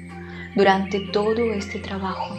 durante 0.58 0.98
todo 0.98 1.52
este 1.52 1.78
trabajo. 1.78 2.34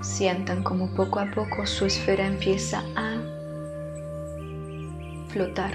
Sientan 0.00 0.64
como 0.64 0.92
poco 0.92 1.20
a 1.20 1.30
poco 1.30 1.64
su 1.64 1.86
esfera 1.86 2.26
empieza 2.26 2.82
a 2.96 3.22
flotar. 5.28 5.72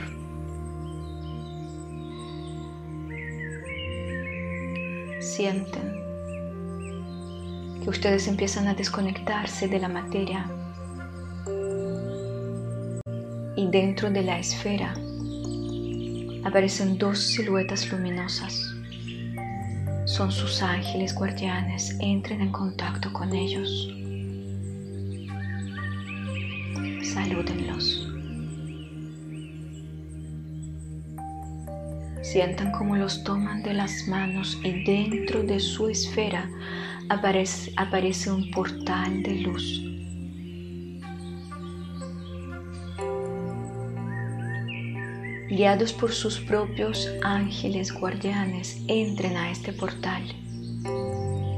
Sienten 5.22 6.01
que 7.82 7.90
ustedes 7.90 8.28
empiezan 8.28 8.68
a 8.68 8.74
desconectarse 8.74 9.68
de 9.68 9.80
la 9.80 9.88
materia 9.88 10.46
y 13.56 13.68
dentro 13.68 14.10
de 14.10 14.22
la 14.22 14.40
esfera 14.40 14.94
aparecen 16.44 16.98
dos 16.98 17.20
siluetas 17.20 17.92
luminosas. 17.92 18.76
Son 20.06 20.32
sus 20.32 20.62
ángeles 20.62 21.14
guardianes, 21.14 21.96
entren 22.00 22.42
en 22.42 22.52
contacto 22.52 23.12
con 23.14 23.34
ellos. 23.34 23.88
Salúdenlos. 27.14 28.08
Sientan 32.22 32.72
como 32.72 32.96
los 32.96 33.24
toman 33.24 33.62
de 33.64 33.74
las 33.74 34.08
manos 34.08 34.60
y 34.64 34.84
dentro 34.84 35.44
de 35.44 35.60
su 35.60 35.90
esfera 35.90 36.50
aparece, 37.12 37.74
aparece 37.76 38.32
un 38.32 38.50
portal 38.52 39.22
de 39.24 39.36
luz. 39.36 39.82
Guiados 45.50 45.92
por 45.92 46.14
sus 46.14 46.40
propios 46.40 47.10
ángeles 47.24 47.92
guardianes, 47.92 48.82
entren 48.88 49.36
a 49.36 49.52
este 49.52 49.74
portal. 49.74 50.24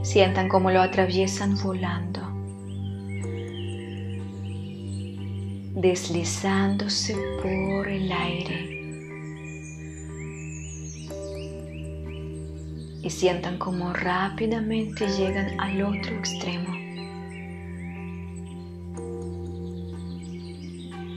Sientan 0.03 0.49
como 0.49 0.71
lo 0.71 0.81
atraviesan 0.81 1.55
volando, 1.61 2.21
deslizándose 5.75 7.15
por 7.41 7.87
el 7.87 8.11
aire 8.11 8.82
y 13.03 13.09
sientan 13.09 13.57
cómo 13.57 13.91
rápidamente 13.91 15.07
llegan 15.09 15.59
al 15.59 15.81
otro 15.83 16.15
extremo. 16.15 16.73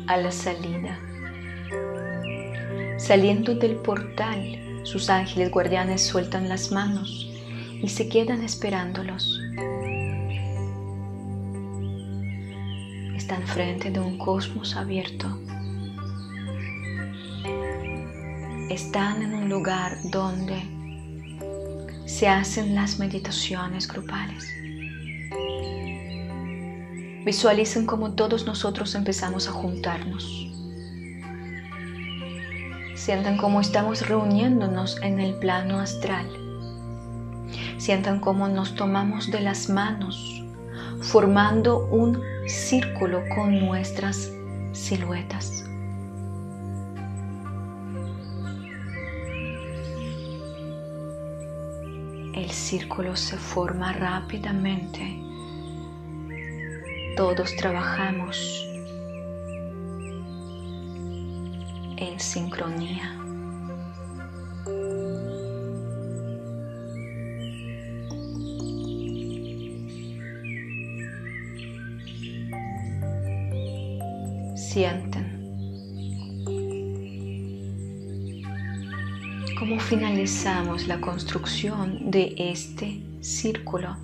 A 0.09 0.17
la 0.17 0.33
salida. 0.33 0.99
Saliendo 2.99 3.55
del 3.55 3.77
portal, 3.77 4.81
sus 4.83 5.09
ángeles 5.09 5.51
guardianes 5.51 6.05
sueltan 6.05 6.49
las 6.49 6.73
manos 6.73 7.31
y 7.81 7.89
se 7.89 8.09
quedan 8.09 8.43
esperándolos. 8.43 9.41
Están 13.17 13.43
frente 13.47 13.91
de 13.91 14.01
un 14.01 14.19
cosmos 14.19 14.75
abierto. 14.75 15.39
Están 18.71 19.23
en 19.23 19.35
un 19.35 19.49
lugar 19.49 19.99
donde 20.11 20.76
se 22.17 22.29
hacen 22.29 22.75
las 22.75 22.99
meditaciones 22.99 23.87
grupales. 23.87 24.49
Visualicen 27.27 27.85
cómo 27.85 28.13
todos 28.13 28.47
nosotros 28.47 28.95
empezamos 28.95 29.49
a 29.49 29.53
juntarnos. 29.53 30.51
Sientan 32.95 33.37
cómo 33.37 33.61
estamos 33.61 34.09
reuniéndonos 34.09 34.97
en 35.03 35.21
el 35.21 35.35
plano 35.35 35.79
astral. 35.79 36.27
Sientan 37.77 38.21
cómo 38.21 38.49
nos 38.49 38.75
tomamos 38.77 39.31
de 39.31 39.41
las 39.41 39.69
manos, 39.69 40.43
formando 41.03 41.87
un 41.89 42.19
círculo 42.47 43.21
con 43.35 43.61
nuestras 43.61 44.33
siluetas. 44.73 45.56
El 52.37 52.51
círculo 52.51 53.17
se 53.17 53.39
forma 53.39 53.93
rápidamente. 53.95 55.23
Todos 57.17 57.57
trabajamos 57.57 58.63
en 61.97 62.21
sincronía. 62.21 63.15
Sienten 74.55 75.36
finalizamos 79.89 80.89
la 80.89 81.01
construcción 81.01 82.11
de 82.11 82.35
este 82.37 83.01
círculo. 83.21 83.97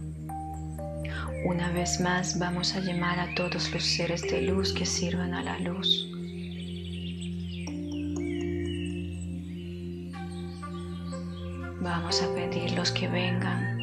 Una 1.44 1.72
vez 1.72 1.98
más 1.98 2.38
vamos 2.38 2.76
a 2.76 2.80
llamar 2.80 3.18
a 3.18 3.34
todos 3.34 3.72
los 3.72 3.82
seres 3.82 4.22
de 4.22 4.42
luz 4.42 4.72
que 4.72 4.86
sirvan 4.86 5.34
a 5.34 5.42
la 5.42 5.58
luz. 5.58 6.08
Vamos 11.80 12.22
a 12.22 12.32
pedirlos 12.32 12.92
que 12.92 13.08
vengan, 13.08 13.76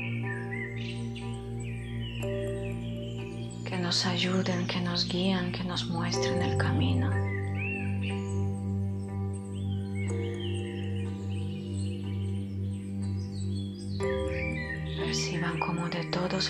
que 3.66 3.78
nos 3.78 4.06
ayuden, 4.06 4.68
que 4.68 4.80
nos 4.80 5.06
guíen, 5.06 5.52
que 5.52 5.66
nos 5.66 5.90
muestren 5.90 6.42
el 6.44 6.58
camino. 6.58 7.29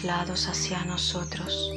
Lados 0.04 0.48
hacia 0.48 0.84
nosotros. 0.86 1.72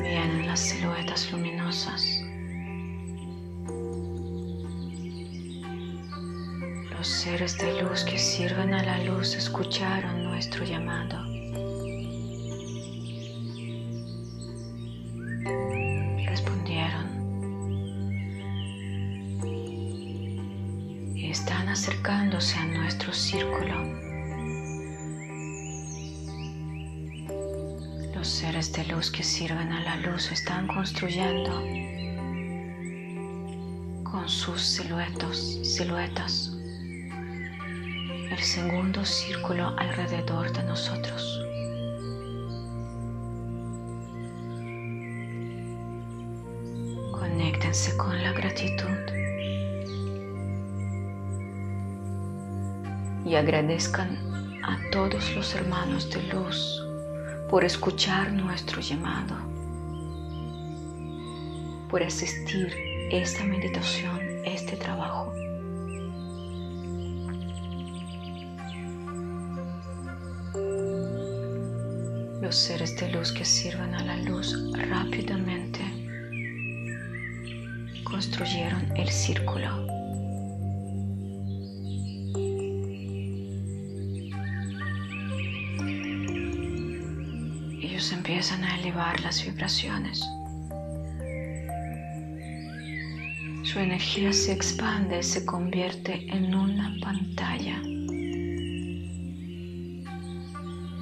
Vienen 0.00 0.46
las 0.46 0.60
siluetas 0.60 1.30
luminosas. 1.32 2.22
Los 6.90 7.08
seres 7.08 7.58
de 7.58 7.82
luz 7.82 8.04
que 8.04 8.18
sirven 8.18 8.74
a 8.74 8.82
la 8.82 8.98
luz 9.04 9.34
escucharon 9.34 10.24
nuestro 10.24 10.64
llamado. 10.64 11.18
Respondieron. 16.26 17.06
Y 21.16 21.30
están 21.30 21.68
acercándose 21.68 22.56
a 22.58 22.64
nuestro 22.66 23.12
círculo. 23.12 24.03
Seres 28.54 28.72
de 28.72 28.94
luz 28.94 29.10
que 29.10 29.24
sirven 29.24 29.72
a 29.72 29.80
la 29.82 29.96
luz 29.96 30.30
están 30.30 30.68
construyendo 30.68 31.60
con 34.04 34.28
sus 34.28 34.62
siluetas, 34.62 35.58
siluetas 35.64 36.52
el 38.30 38.38
segundo 38.38 39.04
círculo 39.04 39.74
alrededor 39.76 40.52
de 40.52 40.62
nosotros. 40.62 41.40
Conéctense 47.10 47.96
con 47.96 48.22
la 48.22 48.32
gratitud 48.34 49.00
y 53.26 53.34
agradezcan 53.34 54.16
a 54.62 54.78
todos 54.92 55.34
los 55.34 55.54
hermanos 55.56 56.08
de 56.10 56.22
luz 56.32 56.83
por 57.48 57.64
escuchar 57.64 58.32
nuestro 58.32 58.80
llamado, 58.80 59.36
por 61.88 62.02
asistir 62.02 62.74
esta 63.10 63.44
meditación, 63.44 64.18
este 64.44 64.76
trabajo. 64.76 65.32
Los 72.40 72.56
seres 72.56 72.96
de 72.96 73.10
luz 73.10 73.32
que 73.32 73.44
sirven 73.44 73.94
a 73.94 74.04
la 74.04 74.16
luz 74.18 74.56
rápidamente 74.72 75.80
construyeron 78.04 78.96
el 78.96 79.08
círculo 79.08 79.93
empiezan 88.44 88.64
a 88.64 88.78
elevar 88.78 89.20
las 89.20 89.42
vibraciones. 89.42 90.20
Su 93.62 93.78
energía 93.78 94.34
se 94.34 94.52
expande, 94.52 95.22
se 95.22 95.46
convierte 95.46 96.26
en 96.28 96.54
una 96.54 96.94
pantalla. 97.00 97.80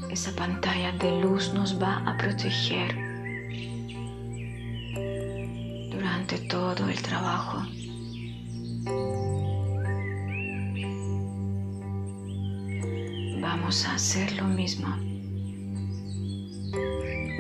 Esa 0.09 0.31
pantalla 0.37 0.93
de 0.93 1.21
luz 1.21 1.53
nos 1.53 1.83
va 1.83 1.97
a 2.07 2.17
proteger 2.17 2.95
durante 5.91 6.39
todo 6.49 6.89
el 6.89 7.03
trabajo. 7.03 7.67
Vamos 13.41 13.85
a 13.85 13.95
hacer 13.95 14.33
lo 14.37 14.45
mismo 14.45 15.12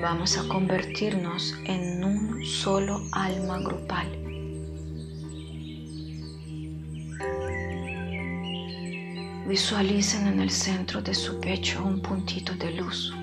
vamos 0.02 0.36
a 0.36 0.48
convertirnos 0.48 1.54
en 1.64 2.02
un 2.02 2.44
solo 2.44 3.00
alma 3.12 3.60
grupal. 3.60 4.08
Visualicen 9.46 10.26
en 10.26 10.40
el 10.40 10.50
centro 10.50 11.00
de 11.00 11.14
su 11.14 11.38
pecho 11.38 11.84
un 11.84 12.02
puntito 12.02 12.52
de 12.54 12.72
luz. 12.72 13.14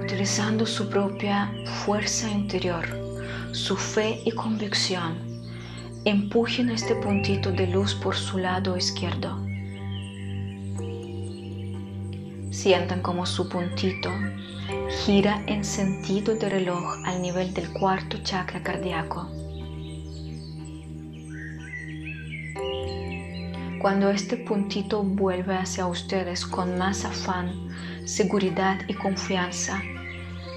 Utilizando 0.00 0.64
su 0.66 0.88
propia 0.88 1.52
fuerza 1.84 2.30
interior, 2.30 2.86
su 3.50 3.76
fe 3.76 4.22
y 4.24 4.30
convicción, 4.30 5.18
empujen 6.04 6.70
este 6.70 6.94
puntito 6.94 7.50
de 7.50 7.66
luz 7.66 7.96
por 7.96 8.14
su 8.14 8.38
lado 8.38 8.76
izquierdo 8.76 9.49
Sientan 12.62 13.00
como 13.00 13.24
su 13.24 13.48
puntito 13.48 14.10
gira 15.06 15.42
en 15.46 15.64
sentido 15.64 16.34
de 16.34 16.50
reloj 16.50 16.98
al 17.06 17.22
nivel 17.22 17.54
del 17.54 17.72
cuarto 17.72 18.18
chakra 18.22 18.62
cardíaco. 18.62 19.30
Cuando 23.80 24.10
este 24.10 24.36
puntito 24.36 25.02
vuelve 25.02 25.54
hacia 25.54 25.86
ustedes 25.86 26.44
con 26.44 26.76
más 26.76 27.06
afán, 27.06 27.50
seguridad 28.04 28.78
y 28.88 28.92
confianza, 28.92 29.80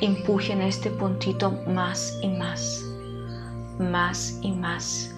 empujen 0.01 0.61
este 0.61 0.89
puntito 0.89 1.53
más 1.67 2.19
y 2.21 2.27
más, 2.27 2.83
más 3.79 4.39
y 4.41 4.51
más. 4.51 5.12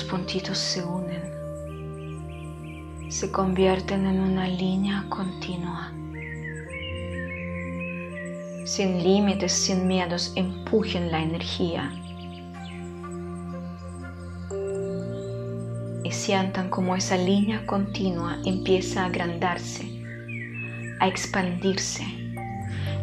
Estos 0.00 0.18
puntitos 0.18 0.56
se 0.56 0.82
unen, 0.82 1.20
se 3.10 3.30
convierten 3.30 4.06
en 4.06 4.20
una 4.20 4.48
línea 4.48 5.04
continua. 5.10 5.92
Sin 8.64 9.04
límites, 9.04 9.52
sin 9.52 9.86
miedos, 9.86 10.32
empujen 10.36 11.12
la 11.12 11.20
energía. 11.20 11.92
Y 16.02 16.10
sientan 16.10 16.70
como 16.70 16.96
esa 16.96 17.18
línea 17.18 17.66
continua 17.66 18.38
empieza 18.46 19.02
a 19.02 19.06
agrandarse, 19.06 20.02
a 20.98 21.08
expandirse. 21.08 22.06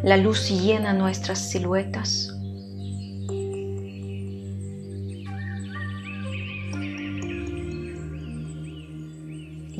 La 0.02 0.16
luz 0.16 0.50
llena 0.50 0.92
nuestras 0.94 1.48
siluetas 1.48 2.34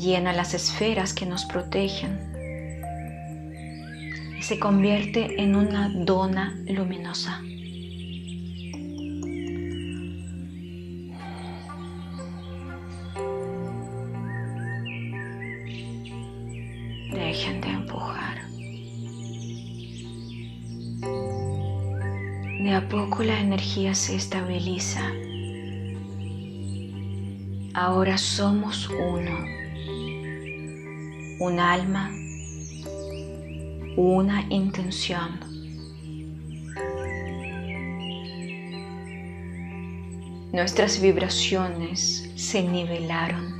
llena 0.08 0.32
las 0.32 0.54
esferas 0.54 1.12
que 1.12 1.26
nos 1.26 1.44
protegen 1.44 2.18
y 4.38 4.42
se 4.42 4.58
convierte 4.58 5.42
en 5.42 5.54
una 5.54 5.90
dona 5.90 6.56
luminosa. 6.66 7.42
Dejen 17.12 17.60
de 17.60 17.68
empujar. 17.68 18.38
De 22.62 22.74
a 22.74 22.88
poco 22.88 23.22
la 23.24 23.38
energía 23.40 23.94
se 23.94 24.16
estabiliza. 24.16 25.02
Ahora 27.74 28.16
somos 28.16 28.88
uno 28.88 29.57
un 31.40 31.60
alma, 31.60 32.10
una 33.96 34.44
intención. 34.48 35.38
Nuestras 40.52 41.00
vibraciones 41.00 42.28
se 42.34 42.62
nivelaron. 42.62 43.56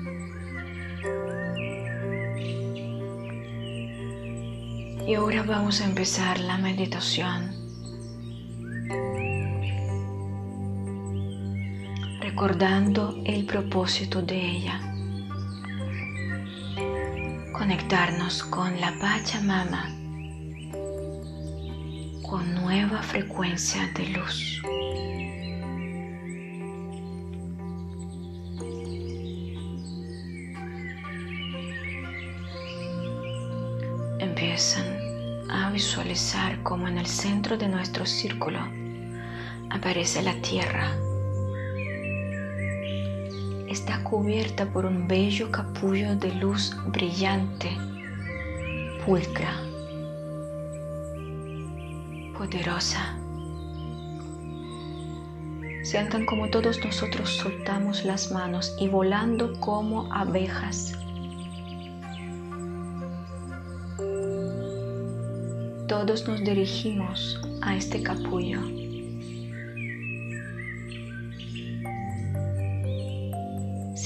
Y 5.07 5.15
ahora 5.15 5.43
vamos 5.45 5.81
a 5.81 5.85
empezar 5.85 6.41
la 6.41 6.59
meditación. 6.59 7.53
Recordando 12.21 13.23
el 13.25 13.47
propósito 13.47 14.21
de 14.21 14.37
ella 14.37 14.88
conectarnos 17.69 18.45
con 18.45 18.81
la 18.81 18.95
Pachamama, 18.99 19.91
con 22.23 22.55
nueva 22.55 23.03
frecuencia 23.03 23.87
de 23.95 24.09
luz. 24.09 24.63
Empiezan 34.19 35.51
a 35.51 35.71
visualizar 35.71 36.63
como 36.63 36.89
en 36.89 36.97
el 36.97 37.07
centro 37.07 37.59
de 37.59 37.69
nuestro 37.69 38.07
círculo 38.07 38.61
aparece 39.69 40.23
la 40.23 40.41
tierra 40.41 40.97
está 43.69 44.03
cubierta 44.03 44.67
por 44.67 44.87
un 44.87 45.07
bello 45.07 45.51
capullo 45.51 46.17
de 46.17 46.35
luz 46.35 46.75
brillante, 46.87 47.71
pulcra, 49.05 49.55
poderosa. 52.37 53.17
Sientan 55.83 56.27
como 56.27 56.49
todos 56.51 56.85
nosotros 56.85 57.31
soltamos 57.37 58.05
las 58.05 58.31
manos 58.31 58.75
y 58.79 58.89
volando 58.89 59.59
como 59.61 60.13
abejas. 60.13 60.93
Todos 65.89 66.29
nos 66.29 66.41
dirigimos 66.41 67.41
a 67.63 67.77
este 67.77 68.03
capullo. 68.03 68.78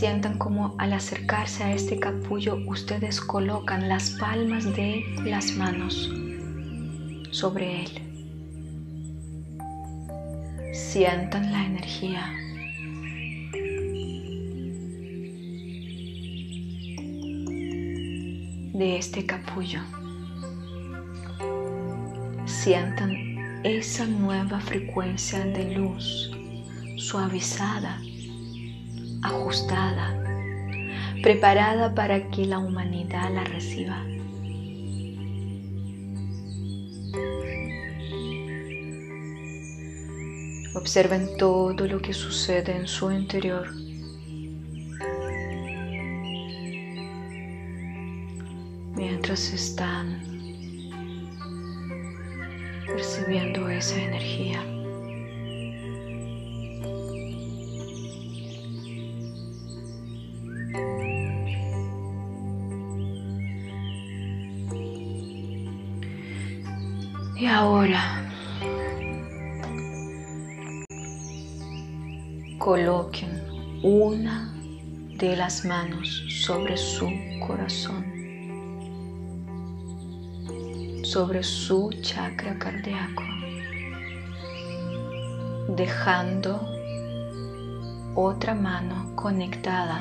Sientan 0.03 0.37
como 0.37 0.75
al 0.79 0.95
acercarse 0.95 1.63
a 1.63 1.73
este 1.73 2.01
capullo 2.01 2.59
ustedes 2.67 3.21
colocan 3.21 3.89
las 3.89 4.11
palmas 4.19 4.65
de 4.75 5.05
las 5.25 5.53
manos 5.53 6.11
sobre 7.31 7.85
él. 7.85 7.91
Sientan 10.73 11.53
la 11.53 11.65
energía. 11.65 12.35
de 18.75 18.97
este 18.97 19.25
capullo. 19.25 19.83
Sientan 22.45 23.63
esa 23.63 24.05
nueva 24.07 24.59
frecuencia 24.59 25.45
de 25.45 25.77
luz 25.77 26.33
suavizada 26.97 28.01
ajustada, 29.23 30.14
preparada 31.23 31.95
para 31.95 32.29
que 32.31 32.45
la 32.47 32.59
humanidad 32.59 33.33
la 33.33 33.45
reciba. 33.45 34.05
Observen 40.75 41.37
todo 41.39 41.87
lo 41.87 42.01
que 42.01 42.12
sucede 42.12 42.77
en 42.77 42.89
su 42.89 43.11
interior. 43.12 43.68
Mientras 48.95 49.53
están 49.53 50.23
percibiendo 52.87 53.68
esa 53.68 53.97
energía. 54.03 54.82
Coloquen 72.73 73.83
una 73.83 74.51
de 75.18 75.37
las 75.37 75.62
manos 75.62 76.25
sobre 76.43 76.79
su 76.79 77.07
corazón, 77.47 78.03
sobre 81.05 81.43
su 81.43 81.91
chakra 82.01 82.59
cardíaco, 82.59 83.25
dejando 85.77 86.66
otra 88.14 88.55
mano 88.55 89.14
conectada 89.16 89.99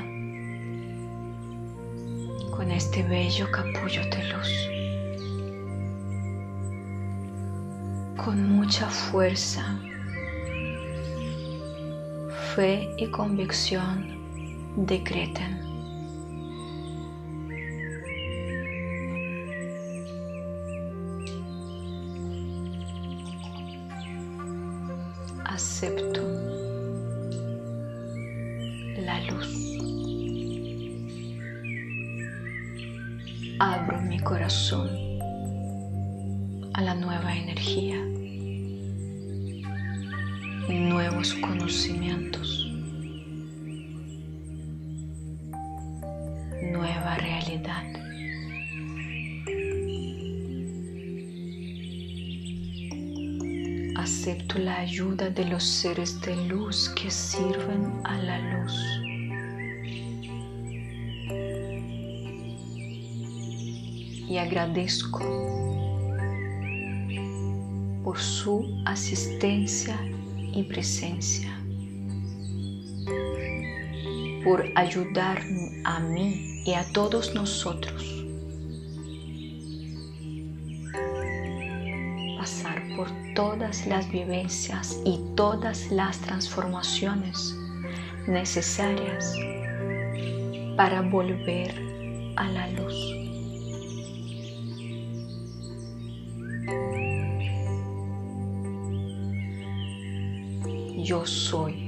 con 2.55 2.71
este 2.71 3.03
bello 3.03 3.51
capullo 3.51 4.01
de 4.11 4.23
luz. 4.31 4.67
con 8.15 8.55
mucha 8.55 8.87
fuerza, 8.87 9.79
fe 12.55 12.93
y 12.97 13.07
convicción 13.07 14.05
decreten. 14.75 15.70
acepto 53.95 54.57
la 54.59 54.77
ayuda 54.79 55.29
de 55.29 55.45
los 55.45 55.63
seres 55.63 56.19
de 56.21 56.35
luz 56.47 56.89
que 56.89 57.09
sirven 57.09 58.01
a 58.03 58.17
la 58.17 58.39
luz. 58.39 58.73
Y 64.29 64.37
agradezco 64.37 65.19
por 68.03 68.17
su 68.17 68.65
asistencia 68.85 69.97
y 70.53 70.63
presencia, 70.63 71.51
por 74.43 74.65
ayudar 74.75 75.41
a 75.83 75.99
mí 75.99 76.63
y 76.65 76.73
a 76.73 76.83
todos 76.93 77.35
nosotros 77.35 78.20
las 83.91 84.09
vivencias 84.09 85.01
y 85.03 85.19
todas 85.35 85.91
las 85.91 86.17
transformaciones 86.19 87.53
necesarias 88.25 89.35
para 90.77 91.01
volver 91.01 91.75
a 92.37 92.47
la 92.47 92.69
luz. 92.69 92.95
Yo 101.05 101.25
soy 101.25 101.80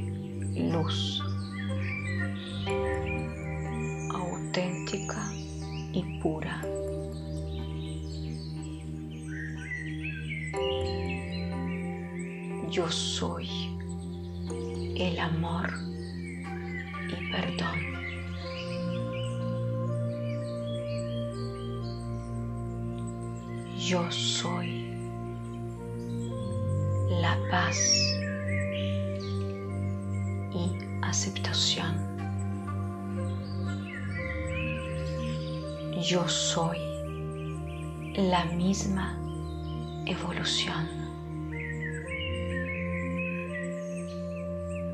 Yo 24.03 24.11
soy 24.11 24.97
la 27.21 27.37
paz 27.49 27.77
y 30.51 30.77
aceptación. 31.01 31.95
Yo 36.01 36.27
soy 36.27 36.79
la 38.17 38.43
misma 38.57 39.17
evolución. 40.05 41.03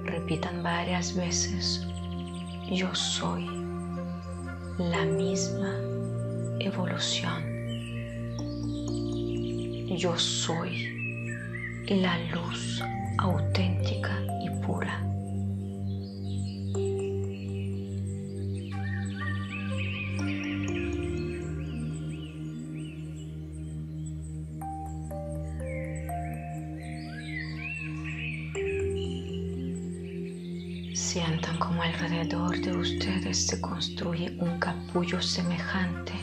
repitan 0.06 0.62
varias 0.62 1.16
veces, 1.16 1.88
yo 2.70 2.94
soy 2.94 3.48
la 4.78 5.04
misma 5.06 5.74
evolución. 6.60 7.49
Yo 10.00 10.18
soy 10.18 11.84
la 11.90 12.18
luz 12.30 12.82
auténtica 13.18 14.18
y 14.42 14.50
pura. 14.66 14.98
Sientan 30.94 31.58
como 31.60 31.84
alrededor 31.84 32.58
de 32.62 32.72
ustedes 32.72 33.48
se 33.48 33.60
construye 33.60 34.38
un 34.40 34.60
capullo 34.60 35.22
semejante 35.22 36.14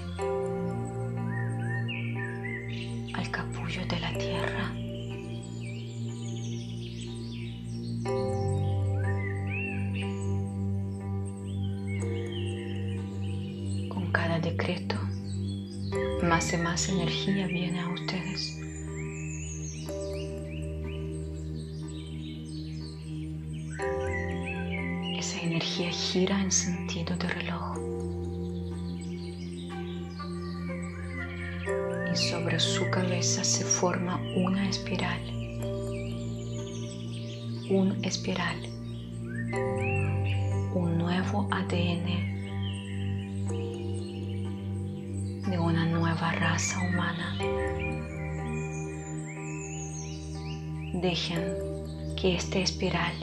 espiral 52.77 53.15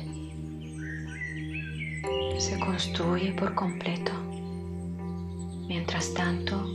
se 2.39 2.59
construye 2.59 3.33
por 3.33 3.53
completo. 3.53 4.11
Mientras 5.67 6.11
tanto, 6.15 6.65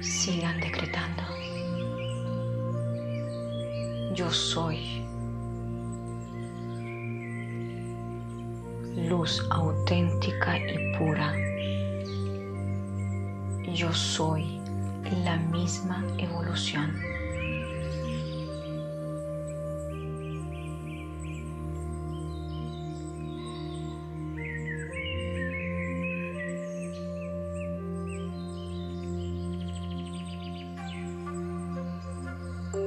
sigan 0.00 0.58
decretando. 0.60 1.22
Yo 4.14 4.30
soy 4.30 5.04
luz 8.96 9.46
auténtica 9.50 10.58
y 10.58 10.96
pura. 10.96 11.34
Yo 13.74 13.92
soy 13.92 14.58
la 15.22 15.36
misma 15.36 16.02
evolución. 16.16 17.07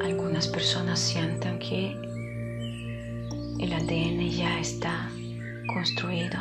Algunas 0.04 0.48
personas 0.48 1.00
sienten 1.00 1.60
que 1.60 1.92
el 3.60 3.72
ADN 3.72 4.32
ya 4.32 4.60
está 4.60 5.08
construido. 5.72 6.40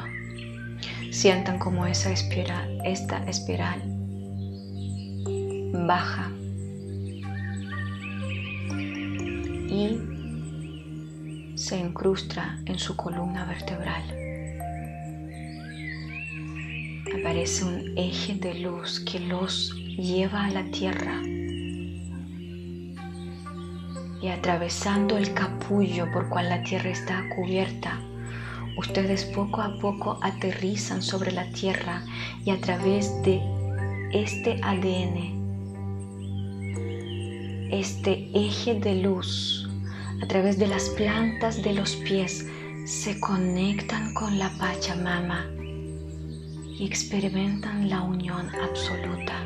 Sientan 1.10 1.58
como 1.58 1.84
esa 1.84 2.10
espiral, 2.10 2.80
esta 2.86 3.18
espiral 3.28 3.82
baja 5.86 6.32
y 9.68 9.98
se 11.54 11.78
incrusta 11.78 12.58
en 12.64 12.78
su 12.78 12.96
columna 12.96 13.44
vertebral. 13.44 14.02
Aparece 17.20 17.64
un 17.66 17.98
eje 17.98 18.36
de 18.36 18.54
luz 18.54 19.00
que 19.00 19.20
los 19.20 19.74
lleva 19.98 20.46
a 20.46 20.50
la 20.50 20.64
tierra 20.70 21.20
atravesando 24.40 25.18
el 25.18 25.34
capullo 25.34 26.10
por 26.10 26.30
cual 26.30 26.48
la 26.48 26.62
tierra 26.62 26.88
está 26.88 27.28
cubierta, 27.36 28.00
ustedes 28.78 29.26
poco 29.26 29.60
a 29.60 29.78
poco 29.80 30.18
aterrizan 30.22 31.02
sobre 31.02 31.30
la 31.30 31.44
tierra 31.52 32.02
y 32.42 32.50
a 32.50 32.58
través 32.58 33.22
de 33.22 33.38
este 34.14 34.58
ADN, 34.62 35.38
este 37.70 38.30
eje 38.32 38.80
de 38.80 39.02
luz, 39.02 39.68
a 40.22 40.26
través 40.26 40.58
de 40.58 40.68
las 40.68 40.88
plantas 40.88 41.62
de 41.62 41.74
los 41.74 41.96
pies, 41.96 42.46
se 42.86 43.20
conectan 43.20 44.14
con 44.14 44.38
la 44.38 44.48
Pachamama 44.58 45.44
y 46.78 46.86
experimentan 46.86 47.90
la 47.90 48.00
unión 48.00 48.48
absoluta, 48.54 49.44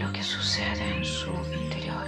lo 0.00 0.10
que 0.12 0.22
sucede 0.22 0.96
en 0.96 1.04
su 1.04 1.30
interior. 1.52 2.06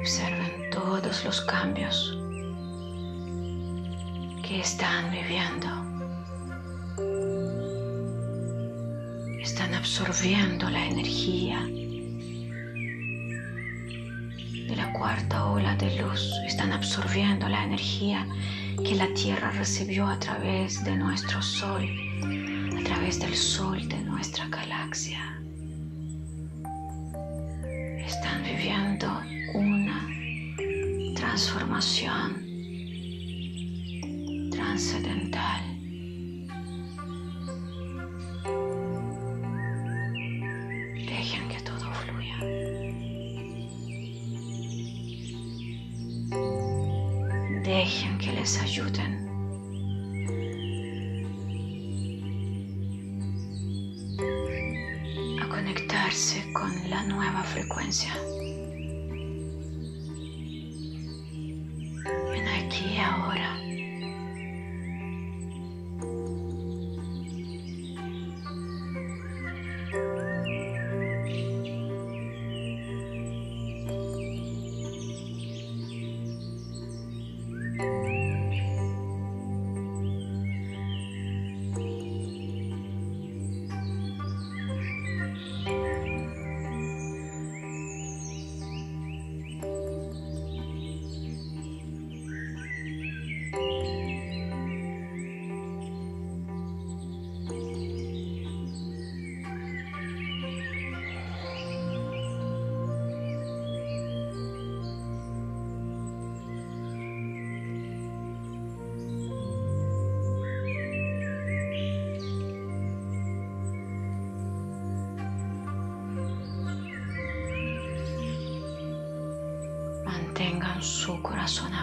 Observen 0.00 0.70
todos 0.70 1.24
los 1.24 1.42
cambios 1.42 2.16
que 4.42 4.60
están 4.60 5.10
viviendo. 5.10 5.68
Están 9.40 9.74
absorbiendo 9.74 10.70
la 10.70 10.86
energía 10.86 11.60
de 14.68 14.74
la 14.74 14.90
cuarta 14.94 15.44
ola 15.44 15.76
de 15.76 15.96
luz. 16.00 16.32
Están 16.46 16.72
absorbiendo 16.72 17.46
la 17.48 17.62
energía 17.62 18.26
que 18.82 18.94
la 18.96 19.06
Tierra 19.14 19.50
recibió 19.52 20.06
a 20.06 20.18
través 20.18 20.82
de 20.84 20.96
nuestro 20.96 21.40
Sol, 21.40 21.88
a 22.78 22.82
través 22.84 23.20
del 23.20 23.34
Sol 23.34 23.88
de 23.88 23.98
nuestra 23.98 24.46
galaxia. 24.48 24.71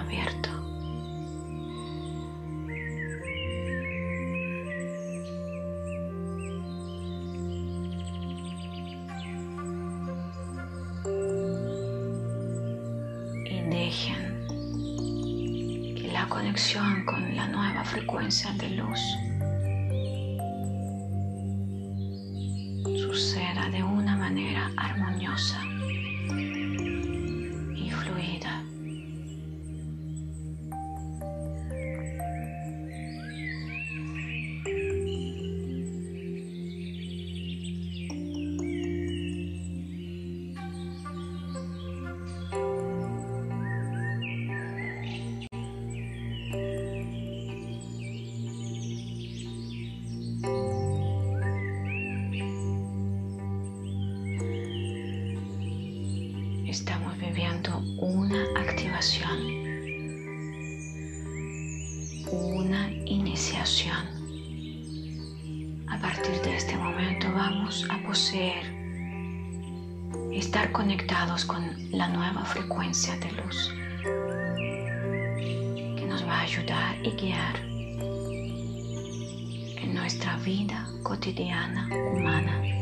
Abierto. 0.09 0.49
Y 13.45 13.61
dejen 13.69 14.47
que 15.95 16.09
la 16.11 16.27
conexión 16.27 17.05
con 17.05 17.35
la 17.35 17.47
nueva 17.47 17.83
frecuencia 17.83 18.51
de 18.53 18.69
luz 18.71 18.99
frecuencia 72.69 73.17
de 73.17 73.31
luz 73.31 73.73
que 75.97 76.05
nos 76.07 76.23
va 76.23 76.37
a 76.37 76.41
ayudar 76.41 76.95
y 77.03 77.09
guiar 77.13 77.59
en 79.81 79.95
nuestra 79.95 80.37
vida 80.37 80.87
cotidiana 81.01 81.89
humana. 82.13 82.78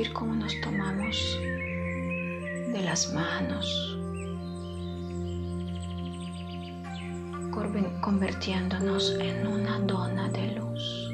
Sentir 0.00 0.12
cómo 0.14 0.34
nos 0.34 0.58
tomamos 0.62 1.38
de 2.72 2.82
las 2.82 3.12
manos, 3.12 3.98
convirtiéndonos 8.00 9.14
en 9.20 9.46
una 9.46 9.78
dona 9.80 10.28
de 10.30 10.54
luz. 10.56 11.06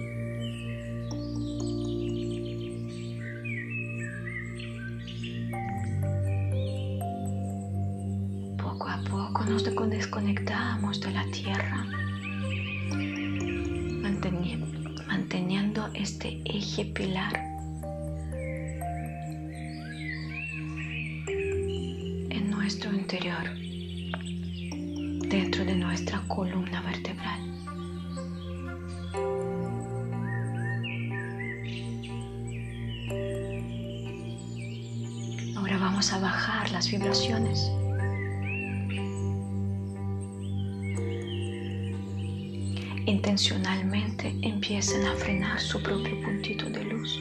a 8.89 9.03
poco 9.11 9.45
nos 9.47 9.65
desconectamos 9.65 11.01
de 11.01 11.11
la 11.11 11.25
tierra, 11.33 11.85
manteniendo 15.09 15.89
este 15.95 16.41
eje 16.45 16.85
pilar 16.85 17.56
frenar 45.17 45.61
su 45.61 45.83
propio 45.83 46.21
puntito 46.23 46.69
de 46.71 46.85
luz. 46.85 47.19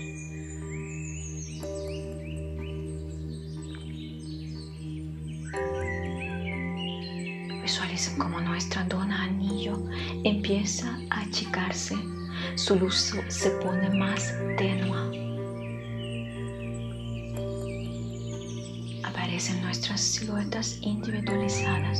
Visualicen 7.61 8.17
como 8.17 8.39
nuestra 8.41 8.83
dona 8.83 9.23
anillo 9.23 9.81
empieza 10.23 10.99
a 11.09 11.21
achicarse, 11.21 11.95
su 12.55 12.75
luz 12.75 13.13
se 13.27 13.49
pone 13.61 13.89
más 13.89 14.33
tenua. 14.57 15.11
Aparecen 19.03 19.61
nuestras 19.61 20.01
siluetas 20.01 20.77
individualizadas. 20.81 21.99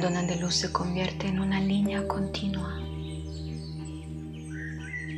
Dona 0.00 0.22
de 0.22 0.36
luz 0.36 0.54
se 0.54 0.72
convierte 0.72 1.26
en 1.28 1.40
una 1.40 1.60
línea 1.60 2.08
continua. 2.08 2.80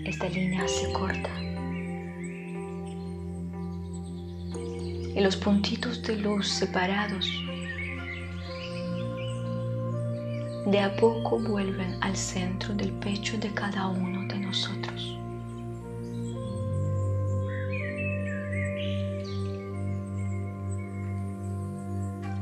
Esta 0.04 0.28
línea 0.28 0.66
se 0.66 0.92
corta. 0.92 1.30
Y 5.14 5.20
los 5.20 5.36
puntitos 5.36 6.02
de 6.02 6.16
luz 6.16 6.48
separados 6.48 7.30
de 10.66 10.80
a 10.80 10.96
poco 10.96 11.38
vuelven 11.38 11.96
al 12.00 12.16
centro 12.16 12.74
del 12.74 12.90
pecho 12.92 13.38
de 13.38 13.52
cada 13.54 13.86
uno 13.86 14.26
de 14.26 14.40
nosotros. 14.40 15.21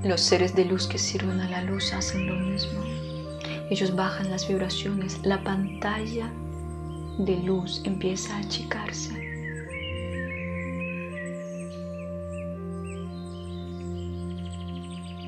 Los 0.02 0.22
seres 0.22 0.54
de 0.54 0.64
luz 0.64 0.86
que 0.86 0.96
sirven 0.96 1.40
a 1.40 1.50
la 1.50 1.62
luz 1.62 1.92
hacen 1.92 2.26
lo 2.26 2.34
mismo. 2.34 2.80
Ellos 3.68 3.94
bajan 3.94 4.30
las 4.30 4.48
vibraciones, 4.48 5.20
la 5.24 5.44
pantalla 5.44 6.32
de 7.18 7.36
luz 7.42 7.82
empieza 7.84 8.34
a 8.34 8.38
achicarse. 8.38 9.12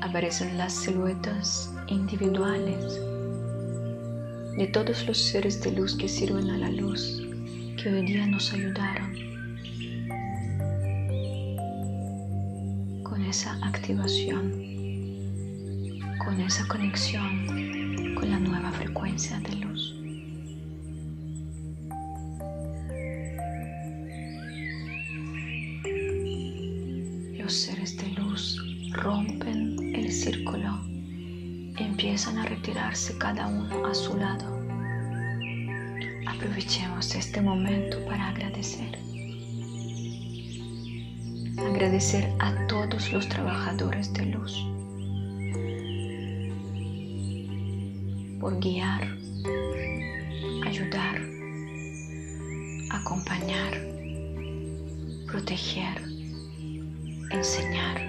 Aparecen 0.01 0.57
las 0.57 0.73
siluetas 0.73 1.71
individuales 1.87 2.99
de 4.57 4.67
todos 4.73 5.05
los 5.05 5.19
seres 5.19 5.61
de 5.61 5.71
luz 5.71 5.95
que 5.95 6.09
sirven 6.09 6.49
a 6.49 6.57
la 6.57 6.71
luz, 6.71 7.21
que 7.77 7.89
hoy 7.89 8.05
día 8.07 8.25
nos 8.25 8.51
ayudaron 8.51 9.13
con 13.03 13.23
esa 13.25 13.53
activación 13.61 14.22
conexión 16.67 18.15
con 18.15 18.29
la 18.29 18.39
nueva 18.39 18.71
frecuencia 18.71 19.39
de 19.39 19.55
luz. 19.55 19.95
Los 27.37 27.53
seres 27.53 27.97
de 27.97 28.07
luz 28.11 28.57
rompen 28.91 29.77
el 29.95 30.11
círculo 30.11 30.79
y 30.87 31.75
empiezan 31.79 32.37
a 32.37 32.45
retirarse 32.45 33.17
cada 33.17 33.47
uno 33.47 33.85
a 33.85 33.93
su 33.93 34.17
lado. 34.17 34.45
Aprovechemos 36.27 37.13
este 37.15 37.41
momento 37.41 38.03
para 38.05 38.29
agradecer. 38.29 38.97
Agradecer 41.57 42.31
a 42.39 42.67
todos 42.67 43.11
los 43.11 43.27
trabajadores 43.27 44.13
de 44.13 44.25
luz 44.27 44.72
por 48.43 48.59
guiar, 48.59 49.07
ayudar, 50.65 51.15
acompañar, 52.91 53.71
proteger, 55.27 56.01
enseñar, 57.31 58.01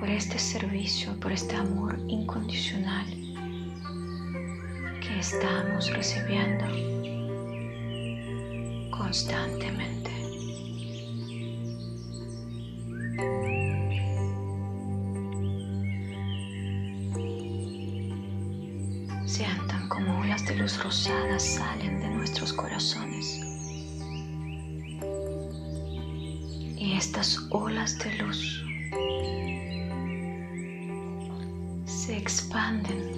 por 0.00 0.08
este 0.08 0.38
servicio, 0.38 1.20
por 1.20 1.32
este 1.32 1.54
amor 1.54 1.98
incondicional 2.08 3.04
que 5.02 5.18
estamos 5.18 5.90
recibiendo 5.92 6.64
constantemente. 8.90 10.05
Olas 27.56 27.98
de 27.98 28.12
luz 28.18 28.62
se 31.86 32.16
expanden 32.16 33.15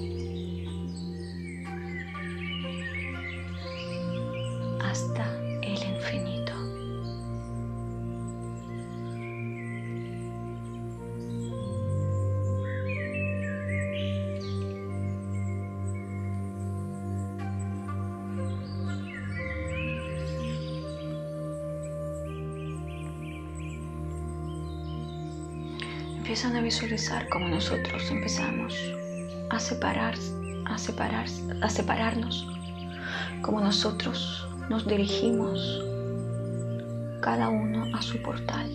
empiezan 26.39 26.57
a 26.57 26.63
visualizar 26.63 27.29
como 27.31 27.49
nosotros 27.49 28.09
empezamos 28.13 28.73
a 29.51 29.59
separar, 29.59 30.15
a 30.67 30.79
separar, 30.79 31.27
a 31.63 31.69
separarnos, 31.69 32.47
como 33.43 33.61
nosotros 33.61 34.47
nos 34.69 34.87
dirigimos 34.87 35.83
cada 37.23 37.49
uno 37.49 37.87
a 37.93 38.01
su 38.01 38.23
portal. 38.23 38.73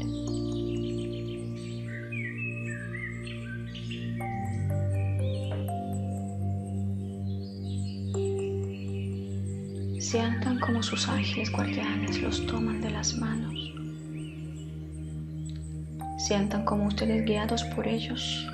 Sientan 10.01 10.59
como 10.59 10.84
sus 10.84 11.07
ángeles 11.07 11.49
guardianes 11.49 12.22
los 12.22 12.45
toman 12.45 12.82
de 12.82 12.89
las 12.89 13.14
manos 13.14 13.72
Sientan 16.26 16.63
como 16.63 16.88
ustedes 16.88 17.26
guiados 17.26 17.65
por 17.76 17.86
ellos 17.86 18.47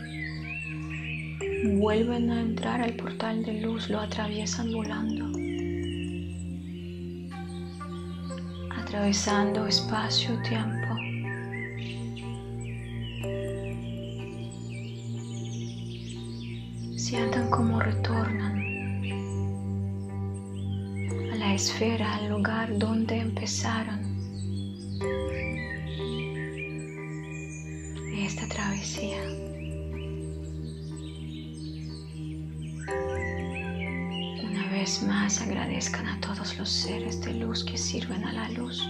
vuelven 1.77 2.31
a 2.31 2.41
entrar 2.41 2.81
al 2.81 2.93
portal 2.93 3.43
de 3.43 3.61
luz, 3.61 3.91
lo 3.91 3.99
atraviesan 3.99 4.71
volando, 4.73 5.25
atravesando 8.75 9.67
espacio-tiempo. 9.67 10.95
Sientan 16.97 17.51
como 17.51 17.79
retornan 17.81 18.63
a 21.31 21.35
la 21.35 21.53
esfera, 21.53 22.15
al 22.15 22.29
lugar 22.29 22.79
donde 22.79 23.17
empezaron. 23.19 23.88
Los 36.59 36.69
seres 36.69 37.21
de 37.21 37.33
luz 37.35 37.63
que 37.63 37.77
sirven 37.77 38.21
a 38.25 38.33
la 38.33 38.49
luz, 38.49 38.85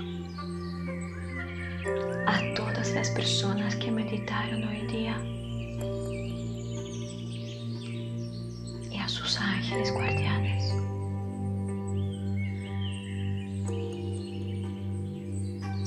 a 2.26 2.54
todas 2.56 2.92
las 2.94 3.12
personas 3.12 3.76
que 3.76 3.92
meditaron 3.92 4.64
hoy 4.64 4.88
día 4.88 5.16
y 8.90 8.98
a 8.98 9.08
sus 9.08 9.40
ángeles 9.40 9.94
guardianes. 9.94 10.74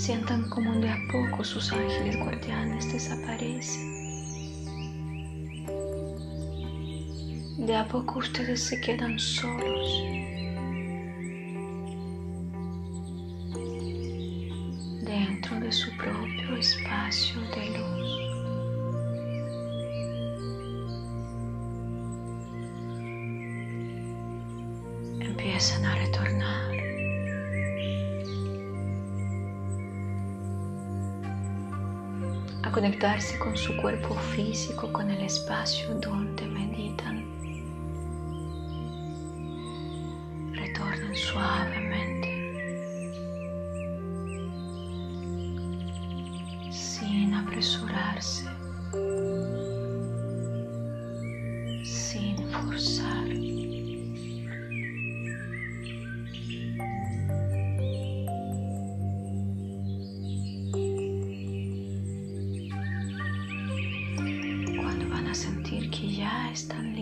Sientan 0.00 0.48
como 0.50 0.74
de 0.74 0.88
a 0.88 0.98
poco 1.10 1.42
sus 1.42 1.72
ángeles 1.72 2.16
guardianes 2.16 2.92
desaparecen. 2.92 3.90
De 7.66 7.74
a 7.74 7.88
poco 7.88 8.20
ustedes 8.20 8.62
se 8.62 8.80
quedan 8.80 9.18
solos. 9.18 10.41
Con 33.38 33.54
su 33.58 33.76
cuerpo 33.76 34.14
físico, 34.14 34.90
con 34.90 35.10
el 35.10 35.20
espacio 35.20 35.94
donde 35.96 36.46
meditan. 36.46 37.26
Retornan 40.54 41.14
suavemente. 41.14 42.30
Sin 46.70 47.34
apresurarse. 47.34 48.46
Sin 51.84 52.48
forzar. 52.50 53.21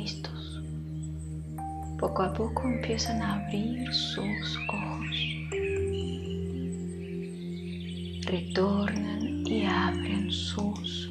Listos, 0.01 0.63
poco 1.99 2.23
a 2.23 2.33
poco 2.33 2.63
empiezan 2.63 3.21
a 3.21 3.35
abrir 3.35 3.93
sus 3.93 4.59
ojos. 4.69 5.17
Retornan 8.27 9.47
y 9.47 9.67
abren 9.67 10.31
sus 10.31 11.10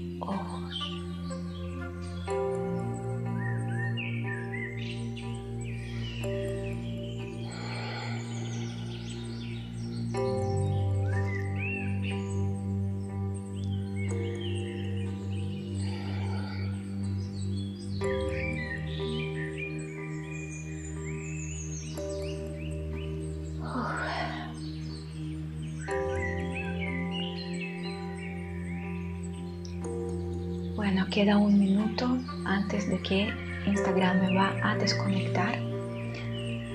queda 31.19 31.35
un 31.35 31.59
minuto 31.59 32.17
antes 32.45 32.87
de 32.87 32.97
que 33.01 33.27
Instagram 33.65 34.21
me 34.21 34.35
va 34.37 34.55
a 34.63 34.77
desconectar. 34.77 35.59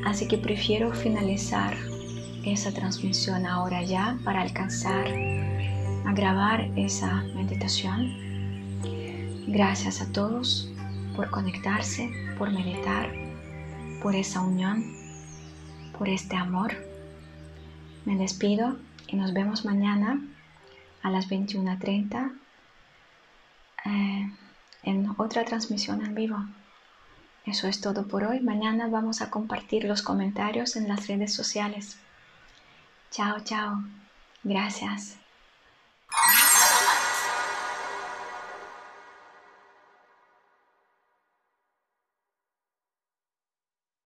Así 0.04 0.28
que 0.28 0.36
prefiero 0.36 0.92
finalizar 0.92 1.74
esa 2.44 2.70
transmisión 2.70 3.46
ahora 3.46 3.82
ya 3.82 4.18
para 4.22 4.42
alcanzar 4.42 5.06
a 6.04 6.12
grabar 6.12 6.68
esa 6.76 7.22
meditación. 7.34 8.12
Gracias 9.46 10.02
a 10.02 10.12
todos 10.12 10.70
por 11.16 11.30
conectarse, 11.30 12.10
por 12.36 12.50
meditar, 12.52 13.10
por 14.02 14.14
esa 14.14 14.42
unión, 14.42 14.84
por 15.96 16.10
este 16.10 16.36
amor. 16.36 16.74
Me 18.04 18.16
despido 18.16 18.76
y 19.08 19.16
nos 19.16 19.32
vemos 19.32 19.64
mañana 19.64 20.20
a 21.02 21.08
las 21.08 21.30
21.30 21.30 22.12
eh, 22.26 22.30
en 22.30 22.43
otra 25.24 25.44
transmisión 25.44 26.04
en 26.04 26.14
vivo. 26.14 26.38
Eso 27.46 27.66
es 27.68 27.80
todo 27.80 28.06
por 28.06 28.24
hoy. 28.24 28.40
Mañana 28.40 28.88
vamos 28.88 29.20
a 29.20 29.30
compartir 29.30 29.84
los 29.84 30.02
comentarios 30.02 30.76
en 30.76 30.88
las 30.88 31.06
redes 31.08 31.34
sociales. 31.34 31.98
Chao, 33.10 33.40
chao. 33.40 33.82
Gracias. 34.42 35.18